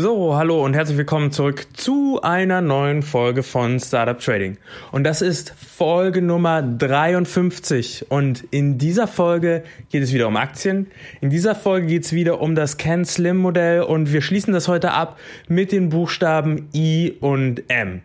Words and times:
So, 0.00 0.36
hallo 0.36 0.64
und 0.64 0.74
herzlich 0.74 0.96
willkommen 0.96 1.32
zurück 1.32 1.66
zu 1.72 2.20
einer 2.22 2.60
neuen 2.60 3.02
Folge 3.02 3.42
von 3.42 3.80
Startup 3.80 4.16
Trading. 4.16 4.56
Und 4.92 5.02
das 5.02 5.22
ist 5.22 5.52
Folge 5.58 6.22
Nummer 6.22 6.62
53. 6.62 8.06
Und 8.08 8.44
in 8.52 8.78
dieser 8.78 9.08
Folge 9.08 9.64
geht 9.90 10.04
es 10.04 10.12
wieder 10.12 10.28
um 10.28 10.36
Aktien. 10.36 10.86
In 11.20 11.30
dieser 11.30 11.56
Folge 11.56 11.88
geht 11.88 12.04
es 12.04 12.12
wieder 12.12 12.40
um 12.40 12.54
das 12.54 12.76
Ken 12.76 13.04
Slim 13.04 13.38
Modell 13.38 13.82
und 13.82 14.12
wir 14.12 14.22
schließen 14.22 14.54
das 14.54 14.68
heute 14.68 14.92
ab 14.92 15.18
mit 15.48 15.72
den 15.72 15.88
Buchstaben 15.88 16.68
I 16.72 17.16
und 17.18 17.64
M. 17.66 18.02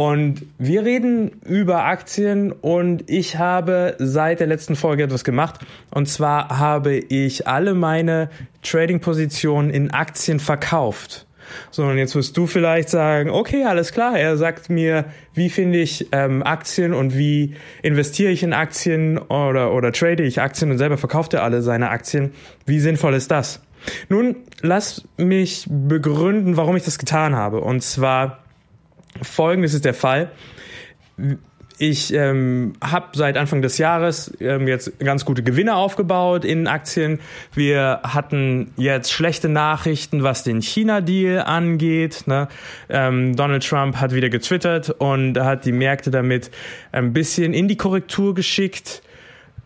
Und 0.00 0.46
wir 0.56 0.86
reden 0.86 1.42
über 1.44 1.84
Aktien 1.84 2.52
und 2.52 3.10
ich 3.10 3.36
habe 3.36 3.96
seit 3.98 4.40
der 4.40 4.46
letzten 4.46 4.74
Folge 4.74 5.02
etwas 5.02 5.24
gemacht. 5.24 5.60
Und 5.90 6.08
zwar 6.08 6.58
habe 6.58 6.94
ich 6.96 7.46
alle 7.46 7.74
meine 7.74 8.30
Trading-Positionen 8.62 9.68
in 9.68 9.90
Aktien 9.90 10.40
verkauft. 10.40 11.26
So, 11.70 11.84
und 11.84 11.98
jetzt 11.98 12.14
wirst 12.14 12.34
du 12.34 12.46
vielleicht 12.46 12.88
sagen, 12.88 13.28
okay, 13.28 13.64
alles 13.64 13.92
klar, 13.92 14.18
er 14.18 14.38
sagt 14.38 14.70
mir, 14.70 15.04
wie 15.34 15.50
finde 15.50 15.80
ich 15.80 16.08
ähm, 16.12 16.42
Aktien 16.44 16.94
und 16.94 17.14
wie 17.18 17.56
investiere 17.82 18.32
ich 18.32 18.42
in 18.42 18.54
Aktien 18.54 19.18
oder, 19.18 19.74
oder 19.74 19.92
trade 19.92 20.22
ich 20.22 20.40
Aktien 20.40 20.70
und 20.70 20.78
selber 20.78 20.96
verkauft 20.96 21.34
er 21.34 21.42
alle 21.42 21.60
seine 21.60 21.90
Aktien. 21.90 22.32
Wie 22.64 22.80
sinnvoll 22.80 23.12
ist 23.12 23.30
das? 23.30 23.60
Nun, 24.08 24.36
lass 24.62 25.04
mich 25.18 25.66
begründen, 25.68 26.56
warum 26.56 26.76
ich 26.76 26.84
das 26.84 26.98
getan 26.98 27.36
habe. 27.36 27.60
Und 27.60 27.82
zwar 27.82 28.39
Folgendes 29.22 29.74
ist 29.74 29.84
der 29.84 29.94
Fall. 29.94 30.30
Ich 31.82 32.12
ähm, 32.12 32.74
habe 32.84 33.16
seit 33.16 33.38
Anfang 33.38 33.62
des 33.62 33.78
Jahres 33.78 34.36
ähm, 34.38 34.68
jetzt 34.68 34.98
ganz 34.98 35.24
gute 35.24 35.42
Gewinne 35.42 35.76
aufgebaut 35.76 36.44
in 36.44 36.66
Aktien. 36.66 37.20
Wir 37.54 38.00
hatten 38.02 38.74
jetzt 38.76 39.10
schlechte 39.10 39.48
Nachrichten, 39.48 40.22
was 40.22 40.44
den 40.44 40.60
China-Deal 40.60 41.40
angeht. 41.40 42.24
Ne? 42.26 42.48
Ähm, 42.90 43.34
Donald 43.34 43.66
Trump 43.66 43.96
hat 43.96 44.14
wieder 44.14 44.28
getwittert 44.28 44.90
und 44.90 45.38
hat 45.38 45.64
die 45.64 45.72
Märkte 45.72 46.10
damit 46.10 46.50
ein 46.92 47.14
bisschen 47.14 47.54
in 47.54 47.66
die 47.66 47.78
Korrektur 47.78 48.34
geschickt. 48.34 49.02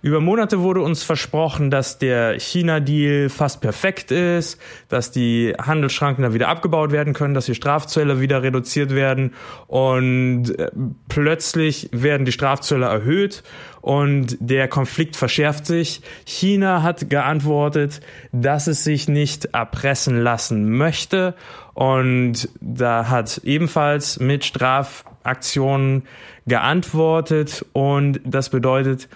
Über 0.05 0.21
Monate 0.21 0.61
wurde 0.61 0.83
uns 0.83 1.03
versprochen, 1.03 1.71
dass 1.71 1.97
der 1.97 2.39
China-Deal 2.39 3.31
fast 3.31 3.63
perfekt 3.63 4.11
ist, 4.11 4.61
dass 4.91 5.13
die 5.13 5.55
Handelsschranken 5.59 6.23
da 6.23 6.35
wieder 6.35 6.49
abgebaut 6.49 6.93
werden 6.93 7.15
können, 7.15 7.33
dass 7.33 7.47
die 7.47 7.55
Strafzölle 7.55 8.21
wieder 8.21 8.43
reduziert 8.43 8.95
werden 8.95 9.33
und 9.67 10.59
äh, 10.59 10.71
plötzlich 11.09 11.89
werden 11.91 12.27
die 12.27 12.33
Strafzölle 12.33 12.85
erhöht 12.85 13.45
und 13.81 14.37
der 14.41 14.69
Konflikt 14.69 15.17
verschärft 15.17 15.65
sich. 15.65 16.03
China 16.27 16.83
hat 16.83 17.09
geantwortet, 17.09 18.03
dass 18.31 18.67
es 18.67 18.85
sich 18.85 19.09
nicht 19.09 19.47
erpressen 19.55 20.19
lassen 20.21 20.77
möchte 20.77 21.35
und 21.73 22.51
da 22.61 23.09
hat 23.09 23.41
ebenfalls 23.45 24.21
mit 24.21 24.45
Strafaktionen 24.45 26.03
geantwortet 26.47 27.65
und 27.73 28.21
das 28.27 28.51
bedeutet, 28.51 29.09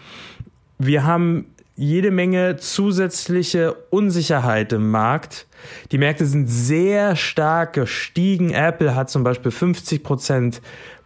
wir 0.78 1.04
haben 1.04 1.46
jede 1.76 2.10
Menge 2.10 2.56
zusätzliche 2.56 3.74
Unsicherheit 3.90 4.72
im 4.72 4.90
Markt. 4.90 5.46
Die 5.92 5.98
Märkte 5.98 6.26
sind 6.26 6.48
sehr 6.48 7.14
stark 7.14 7.74
gestiegen. 7.74 8.50
Apple 8.50 8.96
hat 8.96 9.10
zum 9.10 9.22
Beispiel 9.22 9.52
50 9.52 10.02
Prozent 10.02 10.60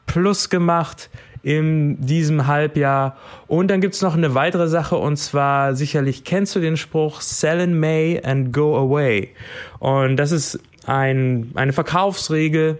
plus 0.06 0.48
gemacht 0.48 1.10
in 1.42 2.00
diesem 2.00 2.46
Halbjahr. 2.46 3.16
Und 3.48 3.68
dann 3.68 3.80
gibt's 3.80 4.00
noch 4.00 4.14
eine 4.14 4.34
weitere 4.34 4.68
Sache 4.68 4.96
und 4.96 5.16
zwar 5.16 5.74
sicherlich 5.74 6.24
kennst 6.24 6.54
du 6.56 6.60
den 6.60 6.76
Spruch 6.76 7.20
Sell 7.20 7.60
in 7.60 7.78
May 7.78 8.20
and 8.24 8.52
go 8.52 8.76
away. 8.76 9.30
Und 9.78 10.16
das 10.16 10.32
ist 10.32 10.58
ein, 10.86 11.50
eine 11.54 11.72
Verkaufsregel, 11.72 12.78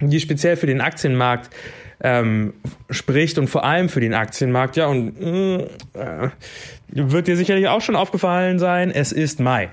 die 0.00 0.20
speziell 0.20 0.56
für 0.56 0.66
den 0.66 0.80
Aktienmarkt 0.80 1.50
ähm, 2.00 2.54
spricht 2.90 3.38
und 3.38 3.48
vor 3.48 3.64
allem 3.64 3.88
für 3.88 4.00
den 4.00 4.14
Aktienmarkt. 4.14 4.76
Ja, 4.76 4.86
und 4.86 5.16
äh, 5.94 6.28
wird 6.88 7.26
dir 7.26 7.36
sicherlich 7.36 7.68
auch 7.68 7.80
schon 7.80 7.96
aufgefallen 7.96 8.58
sein, 8.58 8.90
es 8.90 9.12
ist 9.12 9.40
Mai. 9.40 9.70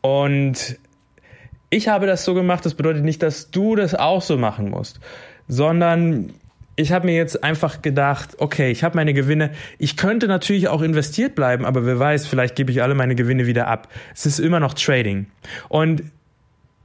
Und 0.00 0.78
ich 1.68 1.88
habe 1.88 2.06
das 2.06 2.24
so 2.24 2.34
gemacht, 2.34 2.66
das 2.66 2.74
bedeutet 2.74 3.04
nicht, 3.04 3.22
dass 3.22 3.50
du 3.50 3.76
das 3.76 3.94
auch 3.94 4.22
so 4.22 4.36
machen 4.36 4.70
musst, 4.70 5.00
sondern 5.46 6.32
ich 6.76 6.92
habe 6.92 7.06
mir 7.06 7.14
jetzt 7.14 7.44
einfach 7.44 7.82
gedacht, 7.82 8.36
okay, 8.38 8.70
ich 8.70 8.82
habe 8.82 8.96
meine 8.96 9.12
Gewinne. 9.12 9.50
Ich 9.78 9.96
könnte 9.96 10.28
natürlich 10.28 10.68
auch 10.68 10.80
investiert 10.80 11.34
bleiben, 11.34 11.66
aber 11.66 11.84
wer 11.84 11.98
weiß, 11.98 12.26
vielleicht 12.26 12.56
gebe 12.56 12.70
ich 12.70 12.82
alle 12.82 12.94
meine 12.94 13.14
Gewinne 13.14 13.46
wieder 13.46 13.66
ab. 13.66 13.88
Es 14.14 14.24
ist 14.24 14.38
immer 14.38 14.60
noch 14.60 14.72
Trading. 14.74 15.26
Und 15.68 16.04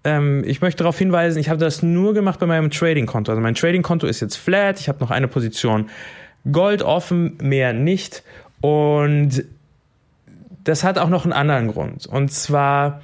ähm, 0.06 0.44
ich 0.46 0.62
möchte 0.62 0.84
darauf 0.84 0.98
hinweisen, 0.98 1.40
ich 1.40 1.50
habe 1.50 1.60
das 1.60 1.84
nur 1.84 2.14
gemacht 2.14 2.40
bei 2.40 2.46
meinem 2.46 2.72
Trading-Konto. 2.72 3.32
Also 3.32 3.42
mein 3.42 3.56
Trading-Konto 3.56 4.08
ist 4.08 4.22
jetzt 4.22 4.36
flat, 4.36 4.80
ich 4.80 4.88
habe 4.88 5.00
noch 5.00 5.12
eine 5.12 5.28
Position 5.28 5.90
Gold 6.52 6.84
offen, 6.84 7.38
mehr 7.42 7.74
nicht. 7.74 8.24
Und 8.62 9.44
das 10.64 10.84
hat 10.84 10.98
auch 10.98 11.10
noch 11.10 11.24
einen 11.24 11.34
anderen 11.34 11.68
Grund. 11.68 12.06
Und 12.06 12.32
zwar, 12.32 13.02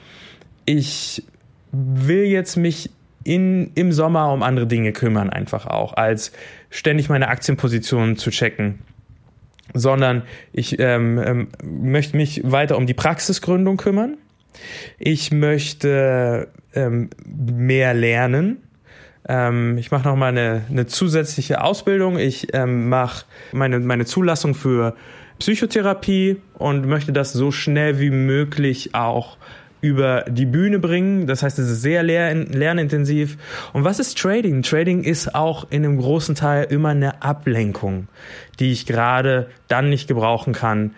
ich 0.66 1.24
will 1.72 2.24
jetzt 2.24 2.56
mich 2.56 2.92
in, 3.24 3.72
im 3.76 3.92
Sommer 3.92 4.32
um 4.32 4.44
andere 4.44 4.68
Dinge 4.68 4.94
kümmern, 4.94 5.30
einfach 5.30 5.68
auch, 5.68 5.94
als 5.94 6.32
ständig 6.70 7.10
meine 7.10 7.28
Aktienpositionen 7.28 8.18
zu 8.18 8.30
checken. 8.30 8.80
Sondern 9.74 10.24
ich 10.52 10.80
ähm, 10.80 11.18
ähm, 11.18 11.48
möchte 11.64 12.18
mich 12.18 12.42
weiter 12.44 12.78
um 12.78 12.88
die 12.88 12.94
Praxisgründung 12.94 13.78
kümmern. 13.78 14.18
Ich 15.00 15.32
möchte 15.32 16.50
ähm, 16.74 17.10
mehr 17.26 17.94
lernen. 17.94 18.58
Ähm, 19.28 19.78
ich 19.78 19.92
mache 19.92 20.08
nochmal 20.08 20.30
eine, 20.30 20.64
eine 20.70 20.88
zusätzliche 20.88 21.64
Ausbildung. 21.64 22.18
Ich 22.18 22.54
ähm, 22.54 22.90
mache 22.90 23.26
meine, 23.52 23.80
meine 23.80 24.06
Zulassung 24.06 24.56
für 24.56 24.96
Psychotherapie 25.40 26.38
und 26.54 26.86
möchte 26.86 27.14
das 27.14 27.34
so 27.34 27.52
schnell 27.52 28.00
wie 28.00 28.12
möglich 28.12 28.94
auch 28.94 29.38
über 29.82 30.26
die 30.30 30.46
Bühne 30.46 30.80
bringen. 30.80 31.26
Das 31.26 31.44
heißt, 31.44 31.58
es 31.60 31.70
ist 31.70 31.82
sehr 31.82 32.04
lernintensiv. 32.04 33.38
Und 33.74 33.84
was 33.84 34.00
ist 34.00 34.18
Trading? 34.18 34.62
Trading 34.62 35.04
ist 35.04 35.34
auch 35.34 35.66
in 35.72 35.84
einem 35.84 35.98
großen 35.98 36.36
Teil 36.36 36.66
immer 36.66 36.90
eine 36.90 37.22
Ablenkung, 37.24 38.08
die 38.60 38.72
ich 38.72 38.86
gerade 38.86 39.50
dann 39.68 39.90
nicht 39.90 40.08
gebrauchen 40.08 40.54
kann, 40.54 40.94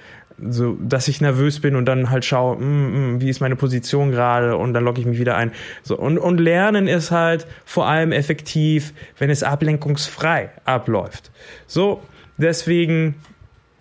so, 0.49 0.77
dass 0.81 1.07
ich 1.07 1.21
nervös 1.21 1.59
bin 1.59 1.75
und 1.75 1.85
dann 1.85 2.09
halt 2.09 2.25
schaue, 2.25 2.57
mm, 2.57 3.15
mm, 3.15 3.21
wie 3.21 3.29
ist 3.29 3.39
meine 3.39 3.55
Position 3.55 4.11
gerade 4.11 4.57
und 4.57 4.73
dann 4.73 4.83
logge 4.83 5.01
ich 5.01 5.07
mich 5.07 5.19
wieder 5.19 5.37
ein. 5.37 5.51
So, 5.83 5.97
und, 5.97 6.17
und 6.17 6.39
Lernen 6.39 6.87
ist 6.87 7.11
halt 7.11 7.47
vor 7.65 7.87
allem 7.87 8.11
effektiv, 8.11 8.93
wenn 9.17 9.29
es 9.29 9.43
ablenkungsfrei 9.43 10.49
abläuft. 10.65 11.31
So, 11.67 12.01
deswegen 12.37 13.15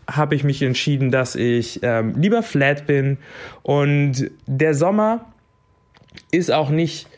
habe 0.08 0.34
ich 0.34 0.44
mich 0.44 0.62
entschieden, 0.62 1.10
dass 1.10 1.34
ich 1.34 1.80
ähm, 1.82 2.14
lieber 2.16 2.42
flat 2.42 2.86
bin 2.86 3.18
und 3.62 4.30
der 4.46 4.74
Sommer 4.74 5.26
ist 6.30 6.50
auch 6.50 6.70
nicht 6.70 7.08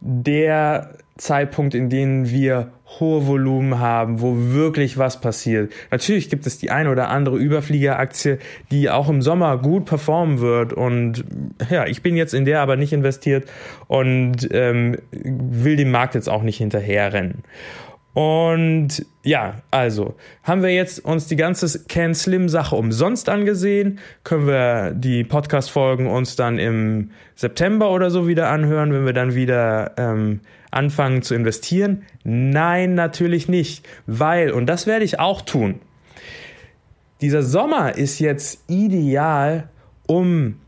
der 0.00 0.98
Zeitpunkt, 1.16 1.74
in 1.74 1.88
dem 1.88 2.30
wir 2.30 2.72
hohe 3.00 3.26
Volumen 3.26 3.78
haben, 3.78 4.20
wo 4.20 4.34
wirklich 4.36 4.96
was 4.96 5.20
passiert. 5.20 5.72
Natürlich 5.90 6.30
gibt 6.30 6.46
es 6.46 6.58
die 6.58 6.70
eine 6.70 6.90
oder 6.90 7.08
andere 7.08 7.36
Überfliegeraktie, 7.36 8.38
die 8.70 8.90
auch 8.90 9.08
im 9.08 9.22
Sommer 9.22 9.58
gut 9.58 9.86
performen 9.86 10.40
wird 10.40 10.72
und 10.72 11.24
ja, 11.70 11.86
ich 11.86 12.02
bin 12.02 12.16
jetzt 12.16 12.32
in 12.34 12.44
der 12.44 12.60
aber 12.60 12.76
nicht 12.76 12.92
investiert 12.92 13.48
und 13.88 14.48
ähm, 14.52 14.98
will 15.10 15.76
dem 15.76 15.90
Markt 15.90 16.14
jetzt 16.14 16.28
auch 16.28 16.42
nicht 16.42 16.58
hinterherrennen. 16.58 17.42
Und 18.16 19.04
ja, 19.24 19.56
also 19.70 20.14
haben 20.42 20.62
wir 20.62 20.70
jetzt 20.70 21.04
uns 21.04 21.26
die 21.26 21.36
ganze 21.36 21.84
Can 21.84 22.14
Slim 22.14 22.48
Sache 22.48 22.74
umsonst 22.74 23.28
angesehen, 23.28 23.98
können 24.24 24.46
wir 24.46 24.92
die 24.92 25.22
Podcast 25.22 25.70
Folgen 25.70 26.06
uns 26.06 26.34
dann 26.34 26.58
im 26.58 27.10
September 27.34 27.90
oder 27.90 28.10
so 28.10 28.26
wieder 28.26 28.48
anhören, 28.48 28.90
wenn 28.94 29.04
wir 29.04 29.12
dann 29.12 29.34
wieder 29.34 29.92
ähm, 29.98 30.40
anfangen 30.70 31.20
zu 31.20 31.34
investieren? 31.34 32.04
Nein, 32.24 32.94
natürlich 32.94 33.48
nicht, 33.48 33.86
weil 34.06 34.50
und 34.50 34.64
das 34.64 34.86
werde 34.86 35.04
ich 35.04 35.20
auch 35.20 35.42
tun. 35.42 35.80
Dieser 37.20 37.42
Sommer 37.42 37.98
ist 37.98 38.18
jetzt 38.18 38.64
ideal, 38.66 39.68
um 40.06 40.58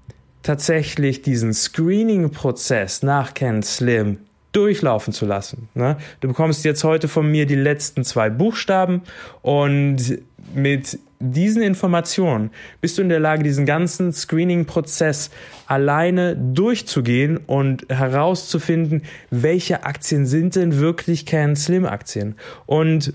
tatsächlich 0.42 1.22
diesen 1.22 1.54
Screening-Prozess 1.54 3.02
nach 3.02 3.32
Can 3.32 3.62
Slim 3.62 4.18
durchlaufen 4.58 5.12
zu 5.12 5.24
lassen. 5.24 5.68
Ne? 5.74 5.96
Du 6.20 6.28
bekommst 6.28 6.64
jetzt 6.64 6.82
heute 6.82 7.06
von 7.06 7.30
mir 7.30 7.46
die 7.46 7.54
letzten 7.54 8.04
zwei 8.04 8.28
Buchstaben 8.28 9.02
und 9.40 10.18
mit 10.52 10.98
diesen 11.20 11.62
Informationen 11.62 12.50
bist 12.80 12.98
du 12.98 13.02
in 13.02 13.08
der 13.08 13.20
Lage, 13.20 13.44
diesen 13.44 13.66
ganzen 13.66 14.12
Screening-Prozess 14.12 15.30
alleine 15.66 16.36
durchzugehen 16.36 17.36
und 17.36 17.86
herauszufinden, 17.88 19.02
welche 19.30 19.84
Aktien 19.84 20.26
sind 20.26 20.56
denn 20.56 20.78
wirklich 20.78 21.24
Can 21.24 21.54
Slim 21.54 21.86
Aktien. 21.86 22.34
Und 22.66 23.14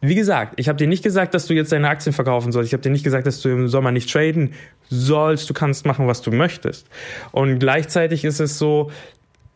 wie 0.00 0.16
gesagt, 0.16 0.54
ich 0.56 0.68
habe 0.68 0.78
dir 0.78 0.88
nicht 0.88 1.04
gesagt, 1.04 1.32
dass 1.32 1.46
du 1.46 1.54
jetzt 1.54 1.70
deine 1.70 1.88
Aktien 1.88 2.12
verkaufen 2.12 2.50
sollst. 2.50 2.68
Ich 2.68 2.72
habe 2.72 2.82
dir 2.82 2.90
nicht 2.90 3.04
gesagt, 3.04 3.24
dass 3.24 3.40
du 3.40 3.50
im 3.50 3.68
Sommer 3.68 3.92
nicht 3.92 4.10
traden 4.10 4.54
sollst. 4.90 5.48
Du 5.48 5.54
kannst 5.54 5.86
machen, 5.86 6.08
was 6.08 6.22
du 6.22 6.32
möchtest. 6.32 6.88
Und 7.30 7.60
gleichzeitig 7.60 8.24
ist 8.24 8.40
es 8.40 8.58
so, 8.58 8.90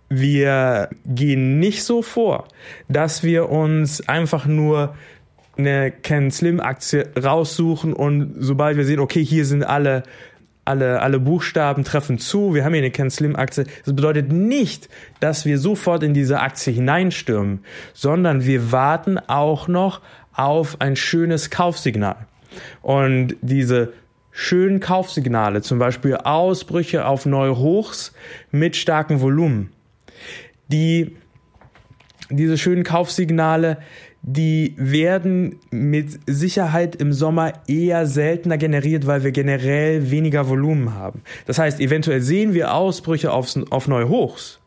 wir 0.08 0.88
gehen 1.04 1.58
nicht 1.58 1.84
so 1.84 2.02
vor, 2.02 2.48
dass 2.88 3.22
wir 3.22 3.48
uns 3.50 4.06
einfach 4.08 4.46
nur 4.46 4.94
eine 5.56 5.90
Ken 5.90 6.30
Slim 6.30 6.60
Aktie 6.60 7.08
raussuchen 7.20 7.92
und 7.92 8.34
sobald 8.38 8.76
wir 8.76 8.84
sehen, 8.84 9.00
okay, 9.00 9.24
hier 9.24 9.44
sind 9.44 9.64
alle 9.64 10.02
alle, 10.66 11.00
alle 11.00 11.20
Buchstaben 11.20 11.84
treffen 11.84 12.18
zu, 12.18 12.52
wir 12.52 12.64
haben 12.64 12.74
hier 12.74 12.82
eine 12.82 12.90
Ken 12.90 13.08
Slim 13.08 13.36
Aktie. 13.36 13.66
Das 13.84 13.94
bedeutet 13.94 14.32
nicht, 14.32 14.88
dass 15.20 15.46
wir 15.46 15.58
sofort 15.58 16.02
in 16.02 16.12
diese 16.12 16.40
Aktie 16.40 16.72
hineinstürmen, 16.72 17.60
sondern 17.94 18.44
wir 18.44 18.72
warten 18.72 19.18
auch 19.18 19.68
noch 19.68 20.00
auf 20.32 20.80
ein 20.80 20.96
schönes 20.96 21.50
Kaufsignal. 21.50 22.16
Und 22.82 23.36
diese 23.42 23.92
schönen 24.32 24.80
Kaufsignale, 24.80 25.62
zum 25.62 25.78
Beispiel 25.78 26.16
Ausbrüche 26.16 27.06
auf 27.06 27.26
neue 27.26 27.56
Hochs 27.56 28.12
mit 28.50 28.76
starkem 28.76 29.20
Volumen, 29.20 29.72
die, 30.68 31.16
diese 32.30 32.58
schönen 32.58 32.84
Kaufsignale, 32.84 33.78
die 34.28 34.74
werden 34.76 35.60
mit 35.70 36.18
Sicherheit 36.26 36.96
im 36.96 37.12
Sommer 37.12 37.52
eher 37.68 38.06
seltener 38.06 38.58
generiert, 38.58 39.06
weil 39.06 39.22
wir 39.22 39.30
generell 39.30 40.10
weniger 40.10 40.48
Volumen 40.48 40.94
haben. 40.94 41.22
Das 41.46 41.60
heißt, 41.60 41.78
eventuell 41.80 42.20
sehen 42.20 42.52
wir 42.52 42.74
Ausbrüche 42.74 43.30
auf, 43.30 43.54
auf 43.70 43.86
neue 43.86 44.08
Hochs 44.08 44.58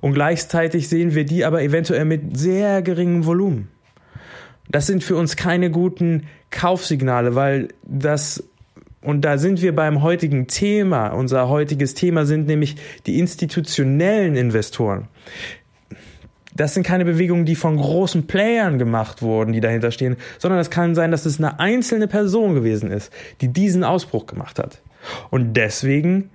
und 0.00 0.14
gleichzeitig 0.14 0.88
sehen 0.88 1.14
wir 1.14 1.24
die 1.24 1.44
aber 1.44 1.62
eventuell 1.62 2.04
mit 2.04 2.36
sehr 2.36 2.82
geringem 2.82 3.24
Volumen. 3.24 3.68
Das 4.68 4.88
sind 4.88 5.04
für 5.04 5.14
uns 5.14 5.36
keine 5.36 5.70
guten 5.70 6.24
Kaufsignale, 6.50 7.36
weil 7.36 7.68
das 7.84 8.42
und 9.00 9.24
da 9.24 9.38
sind 9.38 9.62
wir 9.62 9.74
beim 9.76 10.02
heutigen 10.02 10.48
Thema. 10.48 11.10
Unser 11.10 11.48
heutiges 11.48 11.94
Thema 11.94 12.26
sind 12.26 12.48
nämlich 12.48 12.74
die 13.06 13.20
institutionellen 13.20 14.34
Investoren 14.34 15.06
das 16.54 16.74
sind 16.74 16.82
keine 16.82 17.04
Bewegungen, 17.04 17.44
die 17.44 17.54
von 17.54 17.76
großen 17.76 18.26
Playern 18.26 18.78
gemacht 18.78 19.22
wurden, 19.22 19.52
die 19.52 19.60
dahinter 19.60 19.92
stehen, 19.92 20.16
sondern 20.38 20.58
es 20.58 20.70
kann 20.70 20.94
sein, 20.94 21.12
dass 21.12 21.24
es 21.24 21.38
eine 21.38 21.60
einzelne 21.60 22.08
Person 22.08 22.54
gewesen 22.54 22.90
ist, 22.90 23.12
die 23.40 23.48
diesen 23.48 23.84
Ausbruch 23.84 24.26
gemacht 24.26 24.58
hat. 24.58 24.82
Und 25.30 25.54
deswegen 25.54 26.30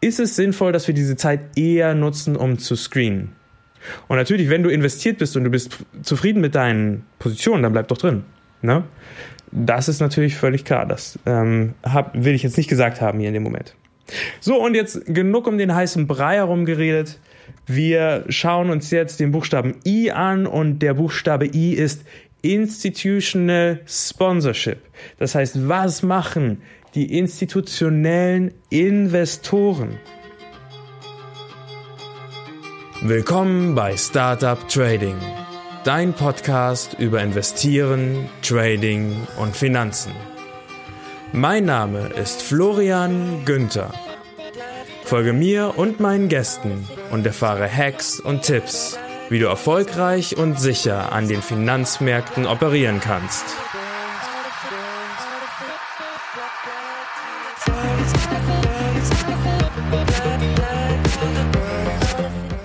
ist 0.00 0.18
es 0.18 0.34
sinnvoll, 0.34 0.72
dass 0.72 0.88
wir 0.88 0.94
diese 0.94 1.16
Zeit 1.16 1.40
eher 1.56 1.94
nutzen, 1.94 2.36
um 2.36 2.58
zu 2.58 2.74
screenen. 2.74 3.36
Und 4.08 4.16
natürlich, 4.16 4.50
wenn 4.50 4.62
du 4.62 4.70
investiert 4.70 5.18
bist 5.18 5.36
und 5.36 5.44
du 5.44 5.50
bist 5.50 5.78
zufrieden 6.02 6.40
mit 6.40 6.54
deinen 6.54 7.06
Positionen, 7.18 7.62
dann 7.62 7.72
bleib 7.72 7.88
doch 7.88 7.98
drin. 7.98 8.24
Ne? 8.62 8.84
Das 9.52 9.88
ist 9.88 10.00
natürlich 10.00 10.36
völlig 10.36 10.64
klar. 10.64 10.86
Das 10.86 11.18
ähm, 11.26 11.74
hab, 11.82 12.12
will 12.14 12.34
ich 12.34 12.42
jetzt 12.42 12.56
nicht 12.56 12.68
gesagt 12.68 13.00
haben 13.00 13.18
hier 13.18 13.28
in 13.28 13.34
dem 13.34 13.42
Moment. 13.42 13.74
So, 14.40 14.62
und 14.62 14.74
jetzt 14.74 15.06
genug 15.06 15.46
um 15.46 15.56
den 15.56 15.74
heißen 15.74 16.06
Brei 16.06 16.36
herum 16.36 16.64
geredet. 16.64 17.20
Wir 17.66 18.24
schauen 18.28 18.70
uns 18.70 18.90
jetzt 18.90 19.20
den 19.20 19.32
Buchstaben 19.32 19.76
I 19.86 20.10
an 20.10 20.46
und 20.46 20.80
der 20.80 20.94
Buchstabe 20.94 21.46
I 21.46 21.74
ist 21.74 22.04
Institutional 22.42 23.80
Sponsorship. 23.86 24.78
Das 25.18 25.34
heißt, 25.34 25.68
was 25.68 26.02
machen 26.02 26.62
die 26.94 27.18
institutionellen 27.18 28.52
Investoren? 28.70 29.98
Willkommen 33.02 33.74
bei 33.74 33.96
Startup 33.96 34.58
Trading, 34.68 35.16
dein 35.84 36.12
Podcast 36.12 36.96
über 36.98 37.22
Investieren, 37.22 38.28
Trading 38.42 39.16
und 39.38 39.56
Finanzen. 39.56 40.12
Mein 41.32 41.64
Name 41.64 42.10
ist 42.20 42.42
Florian 42.42 43.44
Günther. 43.44 43.92
Folge 45.10 45.32
mir 45.32 45.74
und 45.76 45.98
meinen 45.98 46.28
Gästen 46.28 46.86
und 47.10 47.26
erfahre 47.26 47.68
Hacks 47.68 48.20
und 48.20 48.42
Tipps, 48.42 48.96
wie 49.28 49.40
du 49.40 49.46
erfolgreich 49.46 50.36
und 50.36 50.60
sicher 50.60 51.10
an 51.10 51.26
den 51.26 51.42
Finanzmärkten 51.42 52.46
operieren 52.46 53.00
kannst. 53.00 53.44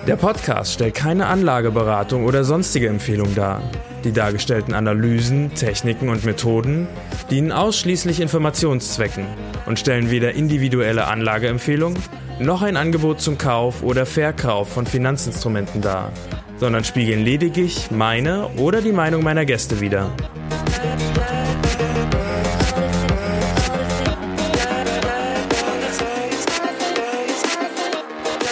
Der 0.06 0.14
Podcast 0.14 0.74
stellt 0.74 0.94
keine 0.94 1.26
Anlageberatung 1.26 2.26
oder 2.26 2.44
sonstige 2.44 2.86
Empfehlung 2.86 3.34
dar. 3.34 3.60
Die 4.04 4.12
dargestellten 4.12 4.72
Analysen, 4.72 5.52
Techniken 5.56 6.10
und 6.10 6.24
Methoden 6.24 6.86
dienen 7.28 7.50
ausschließlich 7.50 8.20
Informationszwecken 8.20 9.26
und 9.66 9.80
stellen 9.80 10.12
weder 10.12 10.34
individuelle 10.34 11.08
Anlageempfehlungen 11.08 11.98
noch 12.38 12.62
ein 12.62 12.76
Angebot 12.76 13.20
zum 13.20 13.38
Kauf 13.38 13.82
oder 13.82 14.04
Verkauf 14.04 14.68
von 14.68 14.86
Finanzinstrumenten 14.86 15.80
dar, 15.80 16.12
sondern 16.58 16.84
spiegeln 16.84 17.24
lediglich 17.24 17.90
meine 17.90 18.48
oder 18.56 18.82
die 18.82 18.92
Meinung 18.92 19.22
meiner 19.22 19.44
Gäste 19.44 19.80
wider. 19.80 20.10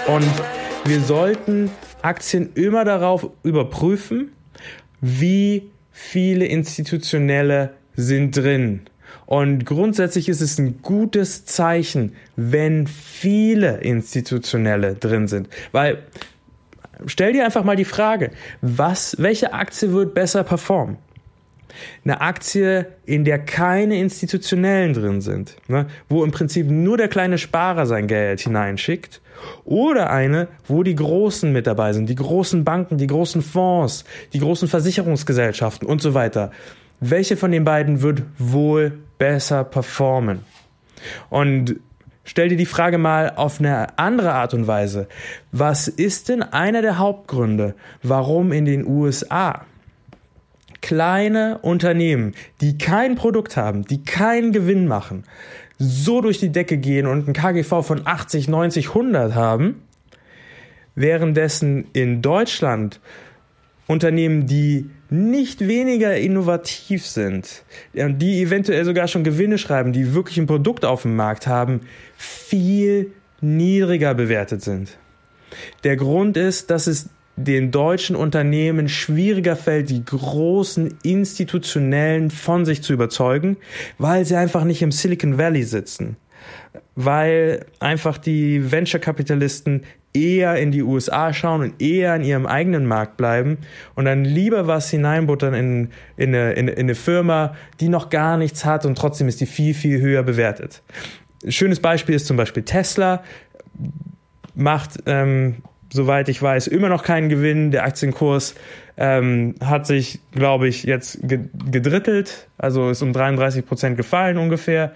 Und 0.06 0.30
wir 0.84 1.00
sollten 1.00 1.70
Aktien 2.02 2.52
immer 2.54 2.84
darauf 2.84 3.28
überprüfen, 3.42 4.32
wie 5.00 5.70
viele 5.90 6.46
institutionelle 6.46 7.74
sind 7.96 8.36
drin. 8.36 8.82
Und 9.26 9.64
grundsätzlich 9.64 10.28
ist 10.28 10.40
es 10.40 10.58
ein 10.58 10.82
gutes 10.82 11.44
Zeichen, 11.44 12.14
wenn 12.36 12.86
viele 12.86 13.78
institutionelle 13.78 14.94
drin 14.94 15.28
sind. 15.28 15.48
Weil, 15.72 16.02
stell 17.06 17.32
dir 17.32 17.44
einfach 17.44 17.64
mal 17.64 17.76
die 17.76 17.84
Frage, 17.84 18.30
was, 18.60 19.16
welche 19.18 19.52
Aktie 19.52 19.92
wird 19.92 20.14
besser 20.14 20.44
performen? 20.44 20.98
Eine 22.04 22.20
Aktie, 22.20 22.86
in 23.04 23.24
der 23.24 23.40
keine 23.40 23.98
institutionellen 23.98 24.94
drin 24.94 25.20
sind, 25.20 25.56
ne, 25.66 25.86
wo 26.08 26.22
im 26.22 26.30
Prinzip 26.30 26.70
nur 26.70 26.96
der 26.96 27.08
kleine 27.08 27.36
Sparer 27.36 27.86
sein 27.86 28.06
Geld 28.06 28.40
hineinschickt, 28.40 29.20
oder 29.64 30.10
eine, 30.10 30.48
wo 30.66 30.82
die 30.82 30.94
Großen 30.94 31.52
mit 31.52 31.66
dabei 31.66 31.92
sind, 31.92 32.08
die 32.08 32.14
großen 32.14 32.64
Banken, 32.64 32.98
die 32.98 33.06
großen 33.06 33.42
Fonds, 33.42 34.04
die 34.32 34.38
großen 34.38 34.68
Versicherungsgesellschaften 34.68 35.86
und 35.86 36.00
so 36.00 36.14
weiter. 36.14 36.50
Welche 37.06 37.36
von 37.36 37.52
den 37.52 37.64
beiden 37.64 38.00
wird 38.00 38.22
wohl 38.38 38.98
besser 39.18 39.62
performen? 39.62 40.40
Und 41.28 41.76
stell 42.24 42.48
dir 42.48 42.56
die 42.56 42.64
Frage 42.64 42.96
mal 42.96 43.34
auf 43.36 43.60
eine 43.60 43.98
andere 43.98 44.32
Art 44.32 44.54
und 44.54 44.66
Weise. 44.66 45.06
Was 45.52 45.86
ist 45.86 46.30
denn 46.30 46.42
einer 46.42 46.80
der 46.80 46.96
Hauptgründe, 46.96 47.74
warum 48.02 48.52
in 48.52 48.64
den 48.64 48.86
USA 48.86 49.66
kleine 50.80 51.58
Unternehmen, 51.58 52.32
die 52.62 52.78
kein 52.78 53.16
Produkt 53.16 53.58
haben, 53.58 53.84
die 53.84 54.02
keinen 54.02 54.52
Gewinn 54.52 54.88
machen, 54.88 55.24
so 55.78 56.22
durch 56.22 56.38
die 56.38 56.52
Decke 56.52 56.78
gehen 56.78 57.06
und 57.06 57.28
ein 57.28 57.34
KGV 57.34 57.82
von 57.82 58.06
80, 58.06 58.48
90, 58.48 58.88
100 58.88 59.34
haben, 59.34 59.82
währenddessen 60.94 61.86
in 61.92 62.22
Deutschland 62.22 62.98
Unternehmen, 63.86 64.46
die 64.46 64.88
nicht 65.14 65.66
weniger 65.66 66.16
innovativ 66.16 67.06
sind, 67.06 67.62
die 67.94 68.42
eventuell 68.42 68.84
sogar 68.84 69.08
schon 69.08 69.24
Gewinne 69.24 69.58
schreiben, 69.58 69.92
die 69.92 70.14
wirklich 70.14 70.38
ein 70.38 70.46
Produkt 70.46 70.84
auf 70.84 71.02
dem 71.02 71.14
Markt 71.16 71.46
haben, 71.46 71.82
viel 72.16 73.12
niedriger 73.40 74.14
bewertet 74.14 74.62
sind. 74.62 74.98
Der 75.84 75.96
Grund 75.96 76.36
ist, 76.36 76.70
dass 76.70 76.86
es 76.86 77.08
den 77.36 77.70
deutschen 77.70 78.16
Unternehmen 78.16 78.88
schwieriger 78.88 79.56
fällt, 79.56 79.90
die 79.90 80.04
großen 80.04 80.98
institutionellen 81.02 82.30
von 82.30 82.64
sich 82.64 82.82
zu 82.82 82.92
überzeugen, 82.92 83.56
weil 83.98 84.24
sie 84.24 84.36
einfach 84.36 84.64
nicht 84.64 84.82
im 84.82 84.92
Silicon 84.92 85.38
Valley 85.38 85.64
sitzen. 85.64 86.16
Weil 86.94 87.66
einfach 87.80 88.18
die 88.18 88.70
Venture-Kapitalisten 88.70 89.82
eher 90.14 90.56
in 90.56 90.70
die 90.70 90.82
USA 90.82 91.32
schauen 91.32 91.62
und 91.62 91.82
eher 91.82 92.14
in 92.14 92.22
ihrem 92.22 92.46
eigenen 92.46 92.86
Markt 92.86 93.16
bleiben 93.16 93.58
und 93.96 94.04
dann 94.04 94.24
lieber 94.24 94.68
was 94.68 94.88
hineinbuttern 94.88 95.54
in, 95.54 95.90
in, 96.16 96.28
eine, 96.34 96.52
in, 96.52 96.68
in 96.68 96.78
eine 96.78 96.94
Firma, 96.94 97.54
die 97.80 97.88
noch 97.88 98.10
gar 98.10 98.36
nichts 98.36 98.64
hat 98.64 98.86
und 98.86 98.96
trotzdem 98.96 99.26
ist 99.26 99.40
die 99.40 99.46
viel, 99.46 99.74
viel 99.74 100.00
höher 100.00 100.22
bewertet. 100.22 100.82
Ein 101.44 101.52
schönes 101.52 101.80
Beispiel 101.80 102.14
ist 102.14 102.26
zum 102.26 102.36
Beispiel 102.36 102.62
Tesla, 102.62 103.24
macht, 104.54 105.02
ähm, 105.06 105.56
soweit 105.92 106.28
ich 106.28 106.40
weiß, 106.40 106.68
immer 106.68 106.88
noch 106.88 107.02
keinen 107.02 107.28
Gewinn. 107.28 107.72
Der 107.72 107.84
Aktienkurs 107.84 108.54
ähm, 108.96 109.56
hat 109.60 109.86
sich, 109.86 110.20
glaube 110.32 110.68
ich, 110.68 110.84
jetzt 110.84 111.18
gedrittelt, 111.22 112.48
also 112.56 112.88
ist 112.88 113.02
um 113.02 113.12
33 113.12 113.66
Prozent 113.66 113.96
gefallen 113.96 114.38
ungefähr 114.38 114.92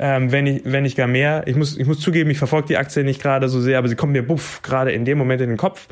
ähm, 0.00 0.32
wenn, 0.32 0.46
ich, 0.46 0.62
wenn 0.64 0.82
nicht 0.82 0.96
gar 0.96 1.06
mehr. 1.06 1.42
Ich 1.46 1.56
muss, 1.56 1.76
ich 1.76 1.86
muss 1.86 2.00
zugeben, 2.00 2.30
ich 2.30 2.38
verfolge 2.38 2.68
die 2.68 2.78
Aktie 2.78 3.04
nicht 3.04 3.20
gerade 3.20 3.50
so 3.50 3.60
sehr, 3.60 3.76
aber 3.78 3.86
sie 3.86 3.96
kommt 3.96 4.14
mir 4.14 4.26
buff 4.26 4.62
gerade 4.62 4.92
in 4.92 5.04
dem 5.04 5.18
Moment 5.18 5.42
in 5.42 5.50
den 5.50 5.58
Kopf. 5.58 5.88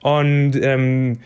Und 0.00 0.56
ähm, 0.56 1.18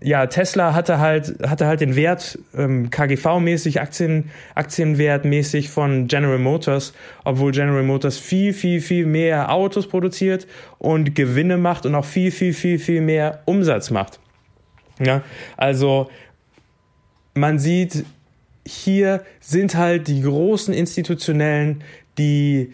ja, 0.00 0.26
Tesla 0.26 0.72
hatte 0.72 1.00
halt, 1.00 1.34
hatte 1.44 1.66
halt 1.66 1.80
den 1.80 1.96
Wert 1.96 2.38
ähm, 2.56 2.90
KGV-mäßig, 2.90 3.80
Aktien, 3.80 4.30
Aktienwert-mäßig 4.54 5.68
von 5.68 6.06
General 6.06 6.38
Motors, 6.38 6.94
obwohl 7.24 7.50
General 7.50 7.82
Motors 7.82 8.18
viel, 8.18 8.52
viel, 8.52 8.80
viel 8.80 9.04
mehr 9.04 9.50
Autos 9.50 9.88
produziert 9.88 10.46
und 10.78 11.16
Gewinne 11.16 11.56
macht 11.56 11.86
und 11.86 11.94
auch 11.96 12.04
viel, 12.04 12.30
viel, 12.30 12.52
viel, 12.52 12.78
viel 12.78 13.00
mehr 13.00 13.42
Umsatz 13.46 13.90
macht. 13.90 14.20
Ja, 15.00 15.22
also 15.56 16.08
man 17.34 17.58
sieht, 17.58 18.04
hier 18.66 19.22
sind 19.40 19.76
halt 19.76 20.08
die 20.08 20.22
großen 20.22 20.74
institutionellen, 20.74 21.82
die 22.18 22.72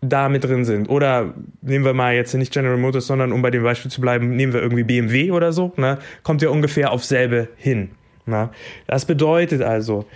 da 0.00 0.28
mit 0.28 0.44
drin 0.44 0.64
sind. 0.64 0.88
Oder 0.88 1.34
nehmen 1.60 1.84
wir 1.84 1.92
mal 1.92 2.14
jetzt 2.14 2.34
nicht 2.34 2.52
General 2.52 2.76
Motors, 2.76 3.06
sondern 3.06 3.32
um 3.32 3.42
bei 3.42 3.50
dem 3.50 3.62
Beispiel 3.62 3.90
zu 3.90 4.00
bleiben, 4.00 4.36
nehmen 4.36 4.52
wir 4.52 4.62
irgendwie 4.62 4.84
BMW 4.84 5.32
oder 5.32 5.52
so, 5.52 5.72
ne? 5.76 5.98
kommt 6.22 6.40
ja 6.42 6.50
ungefähr 6.50 6.92
auf 6.92 7.04
selbe 7.04 7.48
hin. 7.56 7.90
Ne? 8.26 8.50
Das 8.86 9.06
bedeutet 9.06 9.62
also, 9.62 10.06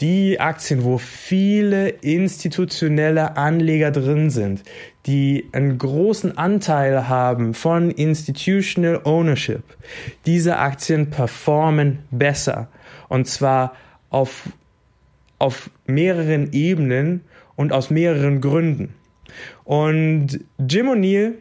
die 0.00 0.40
Aktien, 0.40 0.84
wo 0.84 0.96
viele 0.96 1.88
institutionelle 1.88 3.36
Anleger 3.36 3.90
drin 3.90 4.30
sind, 4.30 4.62
die 5.06 5.48
einen 5.52 5.76
großen 5.76 6.38
Anteil 6.38 7.08
haben 7.08 7.52
von 7.52 7.90
Institutional 7.90 9.02
Ownership, 9.04 9.62
diese 10.24 10.56
Aktien 10.56 11.10
performen 11.10 12.00
besser. 12.10 12.68
Und 13.08 13.26
zwar 13.26 13.74
auf, 14.10 14.48
auf 15.38 15.70
mehreren 15.86 16.52
Ebenen 16.52 17.22
und 17.56 17.72
aus 17.72 17.90
mehreren 17.90 18.40
Gründen. 18.40 18.94
Und 19.64 20.40
Jim 20.58 20.88
O'Neill, 20.88 21.34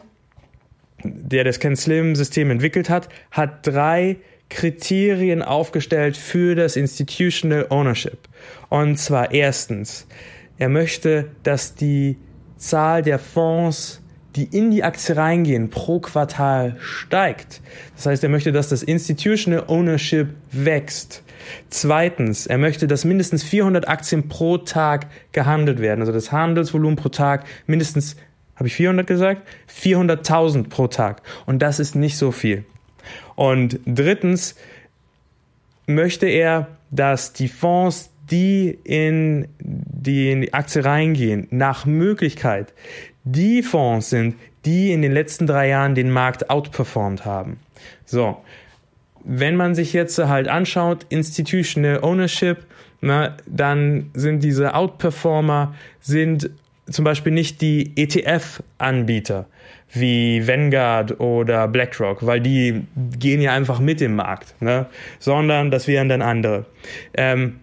der 1.03 1.43
das 1.43 1.59
Ken 1.59 1.75
Slim 1.75 2.15
System 2.15 2.51
entwickelt 2.51 2.89
hat, 2.89 3.09
hat 3.31 3.65
drei 3.65 4.17
Kriterien 4.49 5.41
aufgestellt 5.41 6.17
für 6.17 6.55
das 6.55 6.75
Institutional 6.75 7.67
Ownership. 7.69 8.17
Und 8.69 8.97
zwar 8.97 9.31
erstens, 9.31 10.07
er 10.57 10.69
möchte, 10.69 11.29
dass 11.43 11.75
die 11.75 12.17
Zahl 12.57 13.01
der 13.01 13.19
Fonds, 13.19 14.01
die 14.35 14.43
in 14.43 14.71
die 14.71 14.83
Aktie 14.83 15.15
reingehen, 15.15 15.69
pro 15.69 15.99
Quartal 15.99 16.75
steigt. 16.79 17.61
Das 17.95 18.07
heißt, 18.07 18.23
er 18.23 18.29
möchte, 18.29 18.51
dass 18.51 18.69
das 18.69 18.83
Institutional 18.83 19.63
Ownership 19.67 20.29
wächst. 20.51 21.23
Zweitens, 21.69 22.47
er 22.47 22.57
möchte, 22.57 22.87
dass 22.87 23.05
mindestens 23.05 23.43
400 23.43 23.87
Aktien 23.87 24.29
pro 24.29 24.57
Tag 24.57 25.07
gehandelt 25.31 25.79
werden. 25.79 26.01
Also 26.01 26.11
das 26.11 26.31
Handelsvolumen 26.31 26.95
pro 26.95 27.09
Tag 27.09 27.45
mindestens, 27.67 28.15
habe 28.55 28.67
ich 28.67 28.75
400 28.75 29.07
gesagt? 29.07 29.47
400.000 29.73 30.69
pro 30.69 30.87
Tag. 30.87 31.21
Und 31.45 31.61
das 31.61 31.79
ist 31.79 31.95
nicht 31.95 32.17
so 32.17 32.31
viel. 32.31 32.65
Und 33.35 33.79
drittens 33.85 34.55
möchte 35.85 36.27
er, 36.27 36.67
dass 36.91 37.33
die 37.33 37.47
Fonds, 37.47 38.11
die 38.29 38.77
in 38.83 39.47
die, 39.59 40.31
in 40.31 40.41
die 40.41 40.53
Aktie 40.53 40.83
reingehen, 40.83 41.47
nach 41.51 41.85
Möglichkeit 41.85 42.73
die 43.23 43.63
Fonds 43.63 44.09
sind, 44.09 44.35
die 44.65 44.91
in 44.91 45.01
den 45.01 45.11
letzten 45.11 45.47
drei 45.47 45.69
Jahren 45.69 45.95
den 45.95 46.11
Markt 46.11 46.49
outperformed 46.49 47.25
haben. 47.25 47.59
So, 48.05 48.37
wenn 49.23 49.55
man 49.55 49.75
sich 49.75 49.93
jetzt 49.93 50.17
halt 50.17 50.47
anschaut, 50.47 51.05
Institutional 51.09 52.03
Ownership, 52.03 52.65
na, 53.01 53.37
dann 53.45 54.11
sind 54.13 54.43
diese 54.43 54.73
Outperformer 54.73 55.73
sind 56.01 56.49
zum 56.89 57.05
Beispiel 57.05 57.31
nicht 57.31 57.61
die 57.61 57.93
ETF-Anbieter 57.95 59.45
wie 59.91 60.47
Vanguard 60.47 61.19
oder 61.19 61.67
BlackRock, 61.67 62.25
weil 62.25 62.41
die 62.41 62.85
gehen 63.17 63.41
ja 63.41 63.53
einfach 63.53 63.79
mit 63.79 64.01
im 64.01 64.15
Markt, 64.15 64.55
ne? 64.61 64.85
sondern 65.19 65.71
das 65.71 65.87
wären 65.87 66.09
dann 66.09 66.21
andere. 66.21 66.65
Ähm, 67.15 67.59